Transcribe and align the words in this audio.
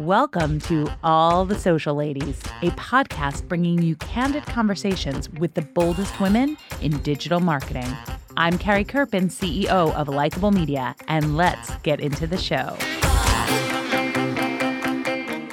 Welcome 0.00 0.60
to 0.60 0.88
All 1.02 1.46
the 1.46 1.58
Social 1.58 1.94
Ladies, 1.94 2.38
a 2.60 2.68
podcast 2.72 3.48
bringing 3.48 3.80
you 3.80 3.96
candid 3.96 4.44
conversations 4.44 5.30
with 5.30 5.54
the 5.54 5.62
boldest 5.62 6.20
women 6.20 6.58
in 6.82 6.98
digital 6.98 7.40
marketing. 7.40 7.88
I'm 8.36 8.58
Carrie 8.58 8.84
Kerpen, 8.84 9.30
CEO 9.30 9.94
of 9.94 10.08
Likeable 10.08 10.50
Media, 10.50 10.94
and 11.08 11.34
let's 11.34 11.74
get 11.76 12.00
into 12.00 12.26
the 12.26 12.36
show. 12.36 12.76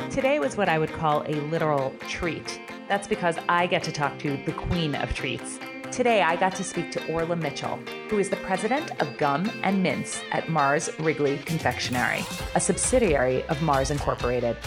Today 0.10 0.39
was 0.39 0.57
what 0.57 0.68
I 0.68 0.78
would 0.78 0.91
call 0.91 1.23
a 1.25 1.39
literal 1.48 1.96
treat. 2.10 2.60
That's 2.89 3.07
because 3.07 3.38
I 3.48 3.66
get 3.66 3.82
to 3.84 3.94
talk 3.94 4.20
to 4.20 4.36
the 4.46 4.52
queen 4.52 4.94
of 4.94 5.14
treats. 5.14 5.57
Today, 5.94 6.23
I 6.23 6.38
got 6.38 6.55
to 6.55 6.64
speak 6.64 6.89
to 6.94 7.14
Orla 7.14 7.36
Mitchell, 7.36 7.78
who 8.10 8.18
is 8.18 8.28
the 8.28 8.36
president 8.38 9.00
of 9.00 9.16
Gum 9.20 9.52
and 9.62 9.84
Mints 9.84 10.23
at 10.32 10.50
Mars 10.50 10.89
Wrigley 10.98 11.38
Confectionery, 11.46 12.25
a 12.56 12.60
subsidiary 12.60 13.43
of 13.43 13.61
Mars 13.61 13.92
Incorporated. 13.92 14.57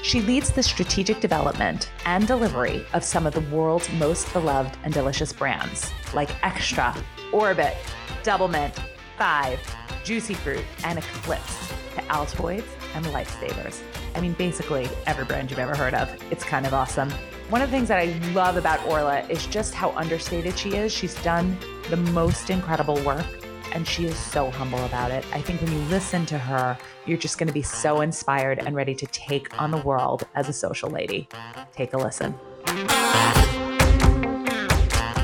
She 0.00 0.22
leads 0.22 0.50
the 0.50 0.62
strategic 0.62 1.20
development 1.20 1.90
and 2.06 2.26
delivery 2.26 2.86
of 2.94 3.04
some 3.04 3.26
of 3.26 3.34
the 3.34 3.42
world's 3.54 3.92
most 3.92 4.32
beloved 4.32 4.74
and 4.82 4.94
delicious 4.94 5.34
brands, 5.34 5.92
like 6.14 6.30
Extra, 6.42 6.96
Orbit, 7.30 7.76
Doublemint, 8.22 8.72
Five, 9.18 9.60
Juicy 10.02 10.32
Fruit, 10.32 10.64
and 10.82 10.98
Eclipse, 10.98 11.68
to 11.94 12.00
Altoids 12.04 12.64
and 12.94 13.04
Lifesavers. 13.04 13.82
I 14.14 14.22
mean, 14.22 14.32
basically 14.32 14.88
every 15.06 15.26
brand 15.26 15.50
you've 15.50 15.60
ever 15.60 15.76
heard 15.76 15.92
of. 15.92 16.08
It's 16.32 16.42
kind 16.42 16.64
of 16.64 16.72
awesome. 16.72 17.12
One 17.50 17.62
of 17.62 17.68
the 17.68 17.76
things 17.76 17.88
that 17.88 17.98
I 17.98 18.16
love 18.32 18.56
about 18.56 18.86
Orla 18.86 19.22
is 19.22 19.44
just 19.46 19.74
how 19.74 19.90
understated 19.96 20.56
she 20.56 20.76
is. 20.76 20.92
She's 20.92 21.20
done 21.24 21.58
the 21.88 21.96
most 21.96 22.48
incredible 22.48 22.94
work 23.02 23.26
and 23.72 23.84
she 23.88 24.04
is 24.04 24.16
so 24.16 24.52
humble 24.52 24.78
about 24.84 25.10
it. 25.10 25.24
I 25.32 25.42
think 25.42 25.60
when 25.60 25.72
you 25.72 25.80
listen 25.88 26.24
to 26.26 26.38
her, 26.38 26.78
you're 27.06 27.18
just 27.18 27.38
going 27.38 27.48
to 27.48 27.52
be 27.52 27.60
so 27.60 28.02
inspired 28.02 28.60
and 28.60 28.76
ready 28.76 28.94
to 28.94 29.04
take 29.06 29.60
on 29.60 29.72
the 29.72 29.78
world 29.78 30.28
as 30.36 30.48
a 30.48 30.52
social 30.52 30.90
lady. 30.90 31.28
Take 31.72 31.92
a 31.92 31.96
listen. 31.96 32.38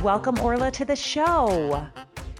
Welcome, 0.02 0.40
Orla, 0.40 0.72
to 0.72 0.84
the 0.84 0.96
show. 0.96 1.86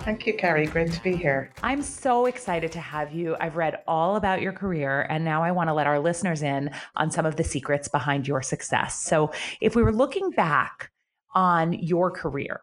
Thank 0.07 0.25
you, 0.25 0.35
Carrie. 0.35 0.69
Great 0.69 0.93
to 0.93 1.03
be 1.03 1.17
here. 1.17 1.51
I'm 1.65 1.83
so 1.83 2.27
excited 2.27 2.71
to 2.71 2.79
have 2.79 3.13
you. 3.13 3.37
I've 3.41 3.57
read 3.57 3.81
all 3.89 4.15
about 4.15 4.41
your 4.41 4.53
career, 4.53 5.05
and 5.11 5.25
now 5.25 5.43
I 5.43 5.51
want 5.51 5.69
to 5.69 5.75
let 5.75 5.89
our 5.89 5.99
listeners 5.99 6.45
in 6.45 6.71
on 6.95 7.11
some 7.11 7.27
of 7.27 7.35
the 7.35 7.43
secrets 7.43 7.89
behind 7.89 8.29
your 8.29 8.41
success. 8.41 9.03
So, 9.03 9.33
if 9.61 9.75
we 9.75 9.83
were 9.83 9.93
looking 9.93 10.31
back 10.31 10.93
on 11.35 11.73
your 11.73 12.13
career, 12.13 12.61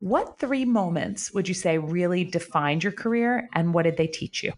what 0.00 0.38
three 0.38 0.66
moments 0.66 1.32
would 1.32 1.48
you 1.48 1.54
say 1.54 1.78
really 1.78 2.22
defined 2.22 2.84
your 2.84 2.92
career, 2.92 3.48
and 3.54 3.72
what 3.72 3.84
did 3.84 3.96
they 3.96 4.06
teach 4.06 4.42
you? 4.42 4.52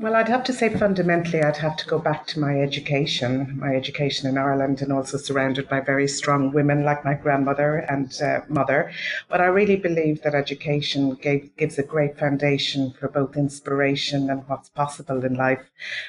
Well, 0.00 0.16
I'd 0.16 0.28
have 0.28 0.44
to 0.44 0.54
say 0.54 0.70
fundamentally, 0.70 1.42
I'd 1.42 1.58
have 1.58 1.76
to 1.76 1.86
go 1.86 1.98
back 1.98 2.26
to 2.28 2.40
my 2.40 2.58
education, 2.58 3.58
my 3.60 3.76
education 3.76 4.30
in 4.30 4.38
Ireland, 4.38 4.80
and 4.80 4.90
also 4.90 5.18
surrounded 5.18 5.68
by 5.68 5.80
very 5.80 6.08
strong 6.08 6.52
women 6.52 6.84
like 6.84 7.04
my 7.04 7.12
grandmother 7.12 7.84
and 7.86 8.10
uh, 8.22 8.40
mother. 8.48 8.90
But 9.28 9.42
I 9.42 9.44
really 9.44 9.76
believe 9.76 10.22
that 10.22 10.34
education 10.34 11.16
gave, 11.16 11.54
gives 11.58 11.78
a 11.78 11.82
great 11.82 12.18
foundation 12.18 12.94
for 12.98 13.08
both 13.08 13.36
inspiration 13.36 14.30
and 14.30 14.48
what's 14.48 14.70
possible 14.70 15.22
in 15.22 15.34
life. 15.34 15.66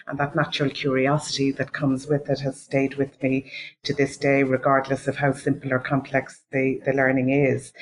And 0.07 0.17
that 0.19 0.37
natural 0.37 0.69
curiosity 0.69 1.51
that 1.51 1.73
comes 1.73 2.07
with 2.07 2.29
it 2.29 2.39
has 2.39 2.61
stayed 2.61 2.95
with 2.95 3.21
me 3.21 3.51
to 3.83 3.93
this 3.93 4.15
day, 4.15 4.43
regardless 4.43 5.05
of 5.09 5.17
how 5.17 5.33
simple 5.33 5.73
or 5.73 5.79
complex 5.79 6.43
the, 6.53 6.79
the 6.85 6.93
learning 6.93 7.31
is. 7.31 7.73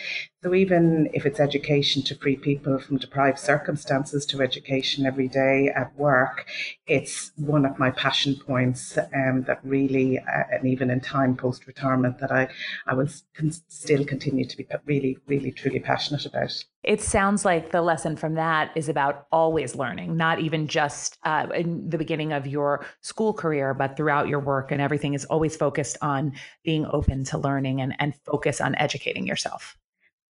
So 0.42 0.54
even 0.54 1.10
if 1.14 1.26
it's 1.26 1.42
education 1.42 2.02
to 2.04 2.16
free 2.16 2.38
people 2.38 2.80
from 2.80 2.96
deprived 2.96 3.40
circumstances 3.40 4.26
to 4.28 4.42
education 4.42 5.06
every 5.06 5.28
day 5.28 5.68
at 5.76 5.94
work, 5.98 6.48
it's 6.88 7.34
one 7.36 7.66
of 7.66 7.78
my 7.78 7.92
passion 7.92 8.38
points 8.48 8.98
um, 8.98 9.44
that 9.48 9.60
really, 9.66 10.18
uh, 10.18 10.44
and 10.50 10.66
even 10.66 10.92
in 10.92 11.02
time 11.02 11.36
post 11.36 11.68
retirement, 11.68 12.20
that 12.20 12.32
I, 12.32 12.48
I 12.88 12.94
will 12.94 13.10
con- 13.36 13.52
still 13.68 14.06
continue 14.06 14.46
to 14.46 14.56
be 14.56 14.66
really, 14.86 15.18
really, 15.28 15.52
truly 15.52 15.82
passionate 15.82 16.26
about. 16.26 16.64
It 16.84 17.02
sounds 17.02 17.44
like 17.44 17.72
the 17.72 17.82
lesson 17.82 18.16
from 18.16 18.36
that 18.36 18.72
is 18.78 18.88
about 18.88 19.28
always 19.34 19.76
learning, 19.76 20.16
not 20.16 20.40
even 20.40 20.70
just 20.70 21.18
uh, 21.26 21.48
in 21.54 21.90
the 21.90 21.98
beginning 21.98 22.32
of 22.32 22.48
your 22.48 22.86
school 23.02 23.34
career, 23.34 23.74
but 23.74 23.98
throughout 23.98 24.30
your 24.30 24.40
work, 24.40 24.72
and 24.72 24.80
everything 24.80 25.14
is 25.14 25.26
always 25.26 25.58
focused 25.58 25.98
on 26.02 26.32
being 26.64 26.86
open 26.86 27.26
to 27.26 27.38
learning 27.38 27.82
and, 27.82 27.94
and 28.00 28.14
focus 28.26 28.62
on 28.62 28.74
educating 28.76 29.28
yourself. 29.28 29.76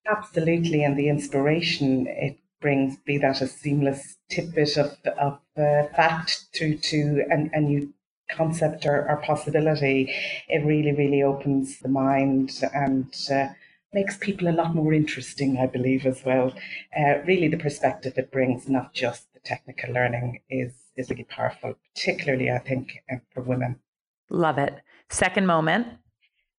Absolutely, 0.09 0.83
and 0.83 0.97
the 0.97 1.09
inspiration 1.09 2.07
it 2.07 2.39
brings, 2.61 2.97
be 2.97 3.17
that 3.17 3.41
a 3.41 3.47
seamless 3.47 4.17
tidbit 4.29 4.77
of, 4.77 4.97
of 5.17 5.39
uh, 5.57 5.83
fact 5.95 6.45
through 6.55 6.77
to 6.77 7.23
a, 7.31 7.57
a 7.57 7.61
new 7.61 7.93
concept 8.31 8.85
or, 8.85 9.09
or, 9.09 9.17
possibility, 9.17 10.13
it 10.47 10.65
really, 10.65 10.91
really 10.91 11.23
opens 11.23 11.79
the 11.79 11.87
mind 11.87 12.61
and 12.73 13.15
uh, 13.31 13.47
makes 13.93 14.17
people 14.17 14.47
a 14.47 14.53
lot 14.53 14.75
more 14.75 14.93
interesting, 14.93 15.57
I 15.57 15.65
believe, 15.65 16.05
as 16.05 16.23
well. 16.23 16.53
Uh, 16.97 17.19
really, 17.25 17.47
the 17.47 17.57
perspective 17.57 18.13
it 18.17 18.31
brings, 18.31 18.67
not 18.67 18.93
just 18.93 19.33
the 19.33 19.39
technical 19.39 19.93
learning, 19.93 20.41
is, 20.49 20.73
is 20.95 21.09
really 21.09 21.23
powerful, 21.23 21.75
particularly, 21.95 22.51
I 22.51 22.59
think, 22.59 23.03
uh, 23.11 23.17
for 23.33 23.41
women. 23.41 23.79
Love 24.29 24.59
it. 24.59 24.75
Second 25.09 25.47
moment 25.47 25.87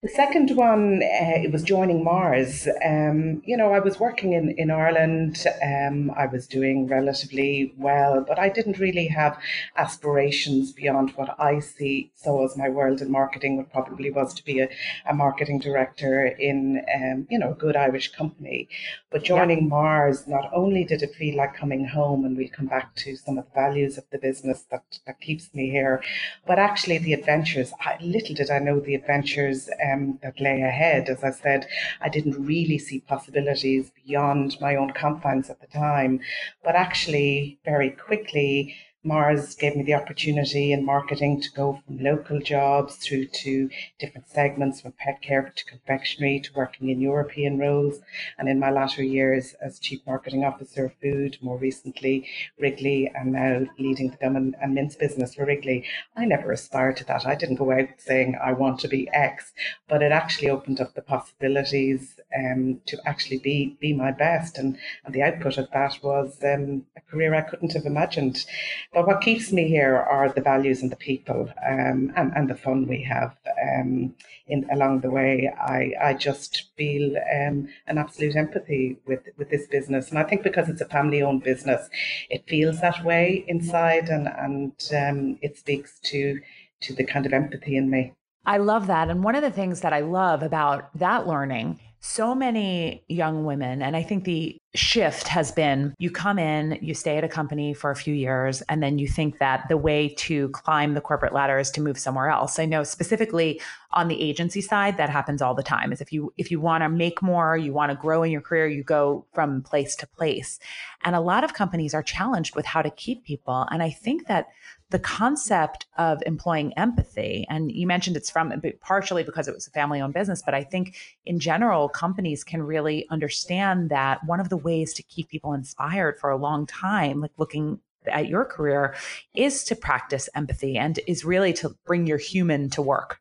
the 0.03 0.09
second 0.09 0.56
one, 0.56 1.03
uh, 1.03 1.44
it 1.44 1.53
was 1.53 1.62
joining 1.62 2.03
Mars. 2.03 2.66
Um, 2.83 3.43
you 3.44 3.55
know, 3.55 3.75
I 3.75 3.81
was 3.81 4.00
working 4.00 4.33
in, 4.33 4.53
in 4.53 4.71
Ireland. 4.71 5.44
Um, 5.62 6.11
I 6.16 6.25
was 6.25 6.47
doing 6.47 6.87
relatively 6.87 7.75
well, 7.77 8.25
but 8.27 8.38
I 8.38 8.49
didn't 8.49 8.78
really 8.78 9.09
have 9.09 9.38
aspirations 9.77 10.72
beyond 10.72 11.11
what 11.16 11.38
I 11.38 11.59
see 11.61 12.11
So 12.15 12.43
as 12.43 12.56
my 12.56 12.71
world 12.71 13.03
in 13.03 13.11
marketing, 13.11 13.59
what 13.59 13.71
probably 13.72 14.11
was 14.11 14.33
to 14.34 14.44
be 14.44 14.61
a, 14.61 14.71
a 15.06 15.12
marketing 15.12 15.59
director 15.59 16.28
in, 16.28 16.82
um, 16.94 17.27
you 17.28 17.38
know, 17.38 17.50
a 17.53 17.55
good 17.55 17.77
Irish 17.77 18.11
company. 18.12 18.71
But 19.11 19.25
joining 19.25 19.65
yeah. 19.65 19.69
Mars, 19.69 20.27
not 20.27 20.50
only 20.55 20.82
did 20.82 21.03
it 21.03 21.15
feel 21.15 21.37
like 21.37 21.55
coming 21.55 21.84
home, 21.84 22.25
and 22.25 22.38
we'll 22.38 22.49
come 22.49 22.69
back 22.69 22.94
to 22.97 23.17
some 23.17 23.37
of 23.37 23.44
the 23.44 23.61
values 23.61 23.99
of 23.99 24.05
the 24.11 24.19
business 24.19 24.62
that, 24.71 24.99
that 25.06 25.21
keeps 25.21 25.55
me 25.55 25.69
here, 25.69 26.03
but 26.47 26.59
actually 26.59 26.97
the 26.97 27.12
adventures. 27.12 27.75
I, 27.81 27.99
little 28.00 28.34
did 28.34 28.50
I 28.50 28.61
know 28.61 28.81
the 28.81 28.94
adventures 28.94 29.69
um, 29.93 30.19
that 30.23 30.41
lay 30.41 30.62
ahead. 30.62 31.09
As 31.09 31.23
I 31.25 31.31
said, 31.31 31.67
I 32.01 32.09
didn't 32.09 32.45
really 32.45 32.78
see 32.78 33.01
possibilities 33.01 33.91
beyond 34.06 34.56
my 34.61 34.77
own 34.77 34.93
confines 34.93 35.51
at 35.51 35.61
the 35.61 35.67
time, 35.67 36.21
but 36.62 36.75
actually, 36.77 37.59
very 37.65 37.91
quickly, 37.91 38.75
Mars 39.03 39.55
gave 39.55 39.77
me 39.77 39.83
the 39.83 39.94
opportunity 39.94 40.72
in 40.72 40.84
marketing 40.84 41.41
to 41.41 41.50
go 41.53 41.81
from 41.87 42.05
local 42.05 42.38
jobs 42.38 42.97
through 42.97 43.25
to 43.28 43.71
different 43.99 44.28
segments 44.28 44.83
from 44.83 44.93
pet 44.93 45.22
care 45.22 45.50
to 45.56 45.65
confectionery 45.65 46.38
to 46.38 46.53
working 46.55 46.91
in 46.91 47.00
European 47.00 47.59
roles. 47.59 48.00
And 48.37 48.47
in 48.47 48.61
my 48.61 48.71
latter 48.71 49.03
years 49.03 49.55
as 49.62 49.78
Chief 49.78 50.00
Marketing 50.06 50.44
Officer 50.44 50.84
of 50.84 50.93
Food, 51.00 51.38
more 51.41 51.56
recently 51.56 52.28
Wrigley, 52.59 53.11
and 53.15 53.33
now 53.33 53.66
leading 53.78 54.11
the 54.11 54.19
gum 54.19 54.37
and, 54.37 54.55
and 54.61 54.75
mints 54.75 54.97
business 54.97 55.34
for 55.34 55.47
Wrigley, 55.47 55.87
I 56.15 56.27
never 56.27 56.53
aspired 56.53 56.99
to 56.99 57.05
that. 57.06 57.25
I 57.25 57.37
didn't 57.37 57.56
go 57.56 57.72
out 57.72 57.88
saying 57.97 58.37
I 58.37 58.53
want 58.53 58.81
to 58.81 58.88
be 58.88 59.09
X, 59.15 59.55
but 59.88 60.03
it 60.03 60.12
actually 60.12 60.50
opened 60.50 60.78
up 60.78 60.93
the 60.93 61.00
possibilities 61.00 62.21
um, 62.37 62.82
to 62.84 62.99
actually 63.06 63.38
be 63.38 63.78
be 63.81 63.94
my 63.94 64.12
best. 64.12 64.59
And, 64.59 64.77
and 65.06 65.15
the 65.15 65.22
output 65.22 65.56
of 65.56 65.71
that 65.72 65.97
was 66.03 66.37
um, 66.44 66.84
a 66.99 67.00
career 67.11 67.34
I 67.34 67.41
couldn't 67.41 67.72
have 67.72 67.87
imagined. 67.87 68.44
But 68.93 69.06
what 69.06 69.21
keeps 69.21 69.53
me 69.53 69.69
here 69.69 69.97
are 69.97 70.28
the 70.28 70.41
values 70.41 70.83
and 70.83 70.91
the 70.91 70.97
people 70.97 71.49
um, 71.65 72.12
and, 72.17 72.33
and 72.34 72.51
the 72.51 72.56
fun 72.56 72.89
we 72.89 73.03
have 73.03 73.37
um, 73.62 74.15
in 74.49 74.69
along 74.73 75.01
the 75.01 75.11
way. 75.11 75.49
I, 75.61 75.93
I 76.03 76.15
just 76.15 76.71
feel 76.77 77.17
um, 77.17 77.69
an 77.87 77.99
absolute 77.99 78.34
empathy 78.34 78.99
with, 79.06 79.21
with 79.37 79.49
this 79.49 79.69
business. 79.69 80.11
And 80.11 80.19
I 80.19 80.25
think 80.25 80.43
because 80.43 80.69
it's 80.69 80.81
a 80.81 80.89
family 80.89 81.23
owned 81.23 81.45
business, 81.45 81.89
it 82.31 82.49
feels 82.49 82.81
that 82.81 83.05
way 83.05 83.44
inside 83.47 84.09
and, 84.09 84.26
and 84.26 84.73
um, 84.93 85.38
it 85.41 85.56
speaks 85.56 86.00
to, 86.06 86.41
to 86.81 86.93
the 86.93 87.05
kind 87.05 87.26
of 87.26 87.32
empathy 87.32 87.76
in 87.76 87.91
me. 87.91 88.12
I 88.44 88.56
love 88.56 88.88
that. 88.88 89.09
And 89.09 89.23
one 89.23 89.37
of 89.37 89.43
the 89.43 89.53
things 89.53 89.82
that 89.82 89.93
I 89.93 90.00
love 90.00 90.43
about 90.43 90.91
that 90.99 91.29
learning 91.29 91.79
so 92.02 92.35
many 92.35 93.05
young 93.08 93.44
women, 93.44 93.82
and 93.82 93.94
I 93.94 94.02
think 94.02 94.25
the 94.25 94.58
shift 94.75 95.29
has 95.29 95.52
been 95.52 95.94
you 95.99 96.11
come 96.11 96.38
in, 96.38 96.79
you 96.81 96.94
stay 96.94 97.19
at 97.19 97.25
a 97.25 97.29
company 97.29 97.75
for 97.75 97.91
a 97.91 97.97
few 97.97 98.14
years, 98.14 98.62
and 98.62 98.82
then 98.82 98.99
you 98.99 99.06
think 99.06 99.38
that 99.38 99.69
the 99.69 99.76
way 99.76 100.08
to 100.17 100.49
climb 100.50 100.94
the 100.94 101.02
corporate 101.02 101.35
ladder 101.35 101.58
is 101.58 101.70
to 101.73 101.81
move 101.81 101.99
somewhere 101.99 102.31
else. 102.31 102.58
I 102.58 102.64
know 102.64 102.85
specifically 102.85 103.61
on 103.93 104.08
the 104.08 104.20
agency 104.20 104.62
side, 104.62 104.97
that 104.97 105.11
happens 105.11 105.43
all 105.43 105.55
the 105.55 105.62
time. 105.62 105.93
Is 105.93 106.00
if 106.00 106.11
you 106.11 106.32
if 106.38 106.50
you 106.50 106.58
want 106.58 106.82
to 106.82 106.88
make 106.88 107.20
more, 107.20 107.56
you 107.56 107.75
want 107.75 107.91
to 107.91 107.97
grow 107.97 108.23
in 108.23 108.31
your 108.31 108.41
career, 108.41 108.67
you 108.67 108.82
go 108.82 109.26
from 109.35 109.62
place 109.62 109.94
to 109.97 110.06
place. 110.06 110.58
And 111.05 111.14
a 111.14 111.20
lot 111.20 111.44
of 111.44 111.52
companies 111.52 111.93
are 111.93 112.02
challenged 112.02 112.56
with 112.56 112.64
how 112.64 112.81
to 112.81 112.91
keep 112.91 113.25
people. 113.25 113.67
And 113.70 113.82
I 113.82 113.91
think 113.91 114.26
that 114.26 114.47
the 114.90 114.98
concept 114.98 115.87
of 115.98 116.22
employing 116.26 116.72
empathy, 116.76 117.46
and 117.48 117.72
you 117.72 117.87
mentioned 117.87 118.16
it's 118.16 118.31
from 118.31 118.52
partially 118.81 119.22
because 119.22 119.48
it 119.48 119.54
was 119.54 119.66
a 119.66 119.70
family 119.70 120.00
owned 120.00 120.14
business, 120.14 120.42
but 120.44 120.54
I 120.54 120.64
think 120.64 120.96
in 121.25 121.38
general, 121.38 121.88
companies 121.88 122.44
can 122.44 122.62
really 122.62 123.06
understand 123.10 123.90
that 123.90 124.25
one 124.26 124.40
of 124.40 124.48
the 124.48 124.56
ways 124.56 124.92
to 124.94 125.02
keep 125.02 125.28
people 125.28 125.52
inspired 125.52 126.19
for 126.19 126.31
a 126.31 126.37
long 126.37 126.66
time, 126.66 127.20
like 127.20 127.32
looking 127.38 127.81
at 128.06 128.28
your 128.28 128.44
career 128.44 128.94
is 129.34 129.64
to 129.64 129.76
practice 129.76 130.28
empathy 130.34 130.76
and 130.76 130.98
is 131.06 131.25
really 131.25 131.52
to 131.52 131.76
bring 131.84 132.06
your 132.06 132.19
human 132.19 132.70
to 132.70 132.82
work. 132.82 133.20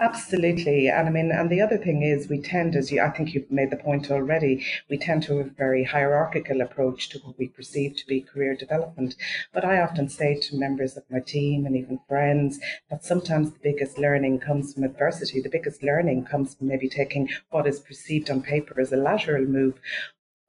Absolutely. 0.00 0.88
And 0.88 1.06
I 1.08 1.10
mean, 1.12 1.30
and 1.30 1.50
the 1.50 1.60
other 1.60 1.76
thing 1.76 2.02
is 2.02 2.28
we 2.28 2.40
tend, 2.40 2.74
as 2.74 2.90
you, 2.90 3.02
I 3.02 3.10
think 3.10 3.34
you've 3.34 3.50
made 3.50 3.70
the 3.70 3.76
point 3.76 4.10
already, 4.10 4.64
we 4.88 4.96
tend 4.96 5.22
to 5.24 5.36
have 5.38 5.46
a 5.48 5.50
very 5.50 5.84
hierarchical 5.84 6.62
approach 6.62 7.10
to 7.10 7.18
what 7.18 7.38
we 7.38 7.48
perceive 7.48 7.96
to 7.96 8.06
be 8.06 8.22
career 8.22 8.56
development. 8.56 9.14
But 9.52 9.64
I 9.64 9.80
often 9.80 10.08
say 10.08 10.40
to 10.40 10.56
members 10.56 10.96
of 10.96 11.04
my 11.10 11.20
team 11.20 11.66
and 11.66 11.76
even 11.76 12.00
friends 12.08 12.58
that 12.90 13.04
sometimes 13.04 13.52
the 13.52 13.60
biggest 13.62 13.98
learning 13.98 14.40
comes 14.40 14.72
from 14.72 14.84
adversity. 14.84 15.40
The 15.40 15.50
biggest 15.50 15.82
learning 15.82 16.24
comes 16.24 16.54
from 16.54 16.68
maybe 16.68 16.88
taking 16.88 17.28
what 17.50 17.66
is 17.66 17.78
perceived 17.78 18.30
on 18.30 18.40
paper 18.42 18.80
as 18.80 18.92
a 18.92 18.96
lateral 18.96 19.44
move, 19.44 19.78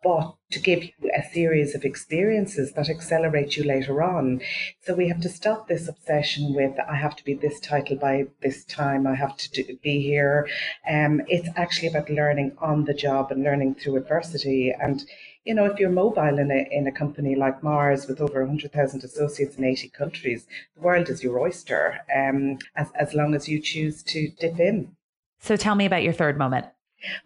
but 0.04 0.36
to 0.52 0.60
give 0.60 0.84
you 0.84 1.12
a 1.16 1.24
series 1.32 1.76
of 1.76 1.86
experiences 1.86 2.74
that 2.74 2.90
accelerate 2.90 3.56
you 3.56 3.64
later 3.64 4.02
on. 4.02 4.42
So 4.82 4.94
we 4.94 5.08
have 5.08 5.22
to 5.22 5.30
stop 5.30 5.68
this 5.68 5.88
obsession 5.88 6.54
with 6.54 6.78
I 6.90 6.96
have 6.96 7.16
to 7.18 7.24
be 7.24 7.34
this 7.34 7.60
title 7.60 7.98
by 7.98 8.26
this 8.42 8.66
time, 8.66 9.08
I 9.08 9.16
have 9.16 9.38
to 9.38 9.52
do, 9.52 9.78
be 9.84 10.02
here. 10.02 10.48
Um, 10.90 11.22
it's 11.28 11.50
actually 11.56 11.90
about 11.90 12.10
learning 12.10 12.56
on 12.60 12.86
the 12.86 12.94
job 12.94 13.32
and 13.32 13.44
learning 13.44 13.76
through 13.76 13.98
adversity. 13.98 14.74
And 14.78 15.04
you 15.46 15.56
know, 15.56 15.66
if 15.66 15.80
you're 15.80 15.90
mobile 15.90 16.38
in 16.38 16.52
a 16.52 16.68
in 16.72 16.88
a 16.88 16.92
company 16.92 17.36
like 17.36 17.64
Mars 17.64 18.08
with 18.08 18.22
over 18.22 18.42
100,000 18.42 19.04
associates 19.04 19.56
in 19.56 19.64
80 19.64 19.90
countries, 19.90 20.46
the 20.76 20.82
world 20.82 21.10
is 21.10 21.24
your 21.24 21.40
oyster. 21.40 22.00
Um, 22.16 22.60
as 22.76 22.92
as 22.96 23.14
long 23.14 23.34
as 23.34 23.48
you 23.48 23.60
choose 23.60 24.04
to 24.04 24.30
dip 24.40 24.60
in. 24.60 24.96
So 25.40 25.56
tell 25.56 25.76
me 25.76 25.86
about 25.86 26.04
your 26.04 26.14
third 26.14 26.38
moment. 26.38 26.68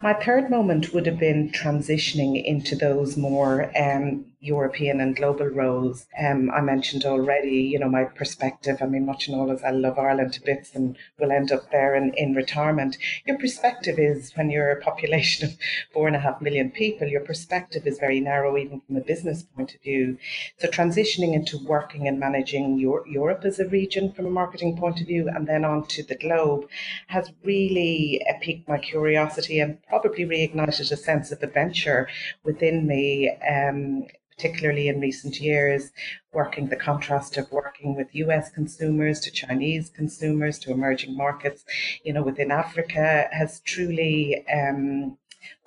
My 0.01 0.13
third 0.13 0.49
moment 0.49 0.93
would 0.93 1.05
have 1.05 1.19
been 1.19 1.49
transitioning 1.51 2.43
into 2.43 2.75
those 2.75 3.17
more 3.17 3.71
um, 3.77 4.25
European 4.45 5.01
and 5.01 5.15
global 5.15 5.47
roles. 5.47 6.05
Um, 6.19 6.51
I 6.51 6.61
mentioned 6.61 7.05
already, 7.05 7.57
you 7.57 7.79
know, 7.79 7.89
my 7.89 8.03
perspective. 8.03 8.77
I 8.81 8.85
mean, 8.85 9.05
much 9.05 9.27
and 9.27 9.35
all 9.35 9.51
as 9.51 9.63
I 9.63 9.71
love 9.71 9.97
Ireland 9.97 10.33
to 10.33 10.41
bits 10.41 10.75
and 10.75 10.97
will 11.19 11.31
end 11.31 11.51
up 11.51 11.71
there 11.71 11.95
in, 11.95 12.13
in 12.15 12.33
retirement. 12.35 12.97
Your 13.25 13.37
perspective 13.37 13.97
is 13.97 14.31
when 14.35 14.49
you're 14.49 14.71
a 14.71 14.81
population 14.81 15.49
of 15.49 15.57
four 15.93 16.07
and 16.07 16.15
a 16.15 16.19
half 16.19 16.41
million 16.41 16.71
people, 16.71 17.07
your 17.07 17.21
perspective 17.21 17.87
is 17.87 17.99
very 17.99 18.19
narrow, 18.19 18.57
even 18.57 18.81
from 18.81 18.97
a 18.97 19.01
business 19.01 19.43
point 19.43 19.73
of 19.73 19.81
view. 19.81 20.17
So 20.59 20.67
transitioning 20.67 21.33
into 21.33 21.57
working 21.57 22.07
and 22.07 22.19
managing 22.19 22.77
your, 22.79 23.07
Europe 23.07 23.43
as 23.45 23.59
a 23.59 23.67
region 23.67 24.11
from 24.11 24.25
a 24.27 24.29
marketing 24.29 24.77
point 24.77 25.01
of 25.01 25.07
view 25.07 25.27
and 25.27 25.47
then 25.47 25.65
on 25.65 25.87
to 25.87 26.03
the 26.03 26.15
globe 26.15 26.67
has 27.07 27.31
really 27.43 28.23
uh, 28.29 28.33
piqued 28.41 28.67
my 28.67 28.77
curiosity 28.77 29.59
and 29.59 29.77
probably 29.87 30.25
reignited 30.25 30.91
a 30.91 30.97
sense 30.97 31.31
of 31.31 31.41
adventure 31.41 32.07
within 32.43 32.87
me. 32.87 33.31
Um, 33.49 34.05
particularly 34.37 34.87
in 34.87 34.99
recent 34.99 35.39
years, 35.39 35.91
working 36.33 36.67
the 36.67 36.75
contrast 36.75 37.37
of 37.37 37.51
working 37.51 37.95
with 37.95 38.13
US 38.15 38.49
consumers 38.51 39.19
to 39.21 39.31
Chinese 39.31 39.89
consumers 39.89 40.59
to 40.59 40.71
emerging 40.71 41.15
markets, 41.15 41.63
you 42.03 42.13
know, 42.13 42.23
within 42.23 42.51
Africa 42.51 43.27
has 43.31 43.61
truly 43.61 44.45
um, 44.47 45.17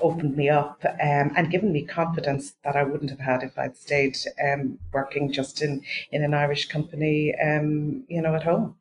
opened 0.01 0.37
me 0.37 0.49
up 0.49 0.85
um, 0.85 1.33
and 1.37 1.51
given 1.51 1.73
me 1.73 1.85
confidence 1.85 2.55
that 2.65 2.77
I 2.77 2.83
wouldn't 2.83 3.11
have 3.11 3.21
had 3.21 3.43
if 3.43 3.59
I'd 3.59 3.77
stayed 3.77 4.17
um, 4.45 4.79
working 4.93 5.33
just 5.33 5.63
in, 5.63 5.83
in 6.13 6.23
an 6.25 6.35
Irish 6.35 6.69
company, 6.69 7.35
um, 7.43 8.05
you 8.09 8.21
know, 8.21 8.35
at 8.35 8.43
home. 8.43 8.77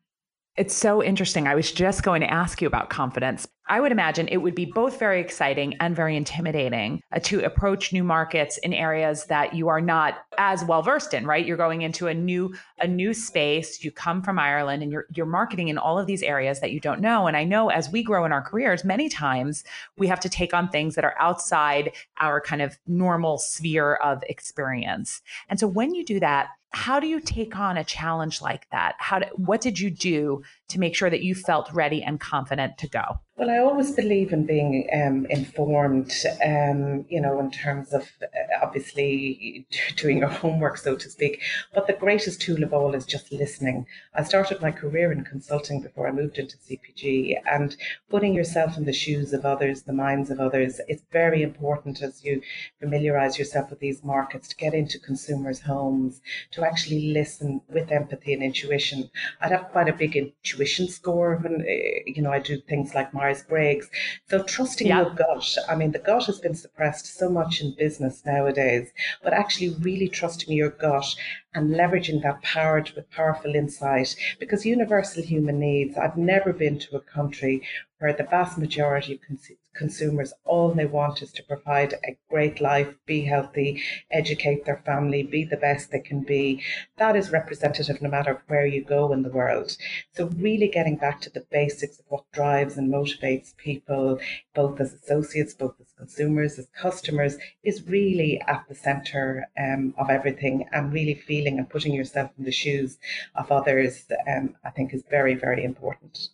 It's 0.56 0.74
so 0.74 1.02
interesting. 1.02 1.46
I 1.46 1.54
was 1.54 1.70
just 1.70 2.02
going 2.02 2.20
to 2.20 2.30
ask 2.30 2.60
you 2.60 2.66
about 2.66 2.90
confidence. 2.90 3.46
I 3.68 3.80
would 3.80 3.92
imagine 3.92 4.28
it 4.28 4.38
would 4.38 4.54
be 4.54 4.64
both 4.64 4.98
very 4.98 5.20
exciting 5.20 5.74
and 5.80 5.94
very 5.94 6.16
intimidating 6.16 7.02
uh, 7.12 7.18
to 7.24 7.44
approach 7.44 7.92
new 7.92 8.02
markets 8.02 8.56
in 8.58 8.72
areas 8.72 9.26
that 9.26 9.54
you 9.54 9.68
are 9.68 9.80
not 9.80 10.18
as 10.38 10.64
well 10.64 10.82
versed 10.82 11.12
in, 11.12 11.26
right? 11.26 11.44
You're 11.44 11.58
going 11.58 11.82
into 11.82 12.06
a 12.06 12.14
new 12.14 12.54
a 12.80 12.86
new 12.86 13.12
space. 13.12 13.84
You 13.84 13.90
come 13.90 14.22
from 14.22 14.38
Ireland 14.38 14.82
and 14.82 14.90
you're 14.90 15.06
you're 15.14 15.26
marketing 15.26 15.68
in 15.68 15.76
all 15.76 15.98
of 15.98 16.06
these 16.06 16.22
areas 16.22 16.60
that 16.60 16.72
you 16.72 16.80
don't 16.80 17.00
know. 17.00 17.26
And 17.26 17.36
I 17.36 17.44
know 17.44 17.68
as 17.68 17.90
we 17.90 18.02
grow 18.02 18.24
in 18.24 18.32
our 18.32 18.42
careers, 18.42 18.84
many 18.84 19.08
times 19.08 19.64
we 19.98 20.06
have 20.06 20.20
to 20.20 20.28
take 20.28 20.54
on 20.54 20.68
things 20.68 20.94
that 20.94 21.04
are 21.04 21.16
outside 21.18 21.92
our 22.20 22.40
kind 22.40 22.62
of 22.62 22.78
normal 22.86 23.36
sphere 23.38 23.96
of 23.96 24.22
experience. 24.28 25.20
And 25.48 25.60
so 25.60 25.66
when 25.66 25.94
you 25.94 26.04
do 26.04 26.20
that, 26.20 26.48
how 26.70 27.00
do 27.00 27.06
you 27.06 27.20
take 27.20 27.56
on 27.56 27.76
a 27.76 27.84
challenge 27.84 28.42
like 28.42 28.68
that? 28.70 28.94
How 28.98 29.20
do, 29.20 29.26
what 29.36 29.60
did 29.60 29.78
you 29.80 29.90
do 29.90 30.42
to 30.68 30.78
make 30.78 30.94
sure 30.94 31.10
that 31.10 31.22
you 31.22 31.34
felt 31.34 31.72
ready 31.72 32.02
and 32.02 32.20
confident 32.20 32.78
to 32.78 32.88
go? 32.88 33.20
Well, 33.38 33.50
I 33.50 33.58
always 33.58 33.92
believe 33.92 34.32
in 34.32 34.46
being 34.46 34.88
um, 34.92 35.24
informed, 35.26 36.12
um, 36.44 37.06
you 37.08 37.20
know, 37.20 37.38
in 37.38 37.52
terms 37.52 37.92
of 37.92 38.10
uh, 38.20 38.26
obviously 38.60 39.64
doing 39.96 40.18
your 40.18 40.28
homework, 40.28 40.76
so 40.76 40.96
to 40.96 41.08
speak. 41.08 41.40
But 41.72 41.86
the 41.86 41.92
greatest 41.92 42.40
tool 42.40 42.64
of 42.64 42.74
all 42.74 42.96
is 42.96 43.06
just 43.06 43.30
listening. 43.30 43.86
I 44.12 44.24
started 44.24 44.60
my 44.60 44.72
career 44.72 45.12
in 45.12 45.22
consulting 45.22 45.80
before 45.80 46.08
I 46.08 46.10
moved 46.10 46.38
into 46.38 46.56
CPG, 46.56 47.36
and 47.48 47.76
putting 48.10 48.34
yourself 48.34 48.76
in 48.76 48.86
the 48.86 48.92
shoes 48.92 49.32
of 49.32 49.44
others, 49.44 49.82
the 49.82 49.92
minds 49.92 50.30
of 50.30 50.40
others, 50.40 50.80
it's 50.88 51.04
very 51.12 51.44
important 51.44 52.02
as 52.02 52.24
you 52.24 52.42
familiarize 52.80 53.38
yourself 53.38 53.70
with 53.70 53.78
these 53.78 54.02
markets 54.02 54.48
to 54.48 54.56
get 54.56 54.74
into 54.74 54.98
consumers' 54.98 55.60
homes, 55.60 56.20
to 56.50 56.64
actually 56.64 57.12
listen 57.12 57.60
with 57.68 57.92
empathy 57.92 58.32
and 58.32 58.42
intuition. 58.42 59.08
I'd 59.40 59.52
have 59.52 59.68
quite 59.68 59.88
a 59.88 59.92
big 59.92 60.16
intuition 60.16 60.88
score 60.88 61.36
when, 61.36 61.60
uh, 61.60 62.02
you 62.04 62.20
know, 62.20 62.32
I 62.32 62.40
do 62.40 62.60
things 62.60 62.96
like 62.96 63.14
my 63.14 63.27
Myers 63.28 63.42
Briggs. 63.42 63.90
So 64.30 64.42
trusting 64.42 64.86
yeah. 64.86 65.02
your 65.02 65.10
gut. 65.10 65.54
I 65.68 65.74
mean, 65.74 65.92
the 65.92 65.98
gut 65.98 66.24
has 66.24 66.40
been 66.40 66.54
suppressed 66.54 67.18
so 67.18 67.28
much 67.28 67.60
in 67.60 67.74
business 67.74 68.24
nowadays, 68.24 68.90
but 69.22 69.34
actually 69.34 69.74
really 69.80 70.08
trusting 70.08 70.56
your 70.56 70.70
gut 70.70 71.14
and 71.52 71.74
leveraging 71.74 72.22
that 72.22 72.40
power 72.42 72.82
with 72.96 73.10
powerful 73.10 73.54
insight 73.54 74.16
because 74.40 74.64
universal 74.64 75.22
human 75.22 75.60
needs. 75.60 75.98
I've 75.98 76.16
never 76.16 76.54
been 76.54 76.78
to 76.78 76.96
a 76.96 77.00
country 77.00 77.60
where 77.98 78.14
the 78.14 78.22
vast 78.22 78.56
majority 78.56 79.14
of 79.14 79.20
cons- 79.20 79.57
consumers 79.78 80.34
all 80.44 80.72
they 80.72 80.84
want 80.84 81.22
is 81.22 81.32
to 81.32 81.42
provide 81.44 81.94
a 82.04 82.18
great 82.28 82.60
life, 82.60 82.92
be 83.06 83.22
healthy, 83.22 83.80
educate 84.10 84.64
their 84.64 84.82
family, 84.84 85.22
be 85.22 85.44
the 85.44 85.56
best 85.56 85.90
they 85.90 86.00
can 86.00 86.20
be. 86.22 86.62
That 86.96 87.16
is 87.16 87.30
representative 87.30 88.02
no 88.02 88.10
matter 88.10 88.42
where 88.48 88.66
you 88.66 88.84
go 88.84 89.12
in 89.12 89.22
the 89.22 89.30
world. 89.30 89.76
So 90.14 90.26
really 90.36 90.68
getting 90.68 90.96
back 90.96 91.20
to 91.22 91.30
the 91.30 91.46
basics 91.50 92.00
of 92.00 92.04
what 92.08 92.30
drives 92.32 92.76
and 92.76 92.92
motivates 92.92 93.56
people, 93.56 94.18
both 94.54 94.80
as 94.80 94.92
associates, 94.92 95.54
both 95.54 95.76
as 95.80 95.92
consumers, 95.96 96.58
as 96.58 96.66
customers, 96.76 97.36
is 97.62 97.88
really 97.88 98.40
at 98.42 98.64
the 98.68 98.74
center 98.74 99.48
um, 99.58 99.94
of 99.96 100.10
everything 100.10 100.66
and 100.72 100.92
really 100.92 101.14
feeling 101.14 101.58
and 101.58 101.70
putting 101.70 101.94
yourself 101.94 102.30
in 102.36 102.44
the 102.44 102.52
shoes 102.52 102.98
of 103.36 103.52
others, 103.52 104.06
um, 104.26 104.56
I 104.64 104.70
think 104.70 104.92
is 104.92 105.04
very, 105.08 105.34
very 105.34 105.64
important. 105.64 106.30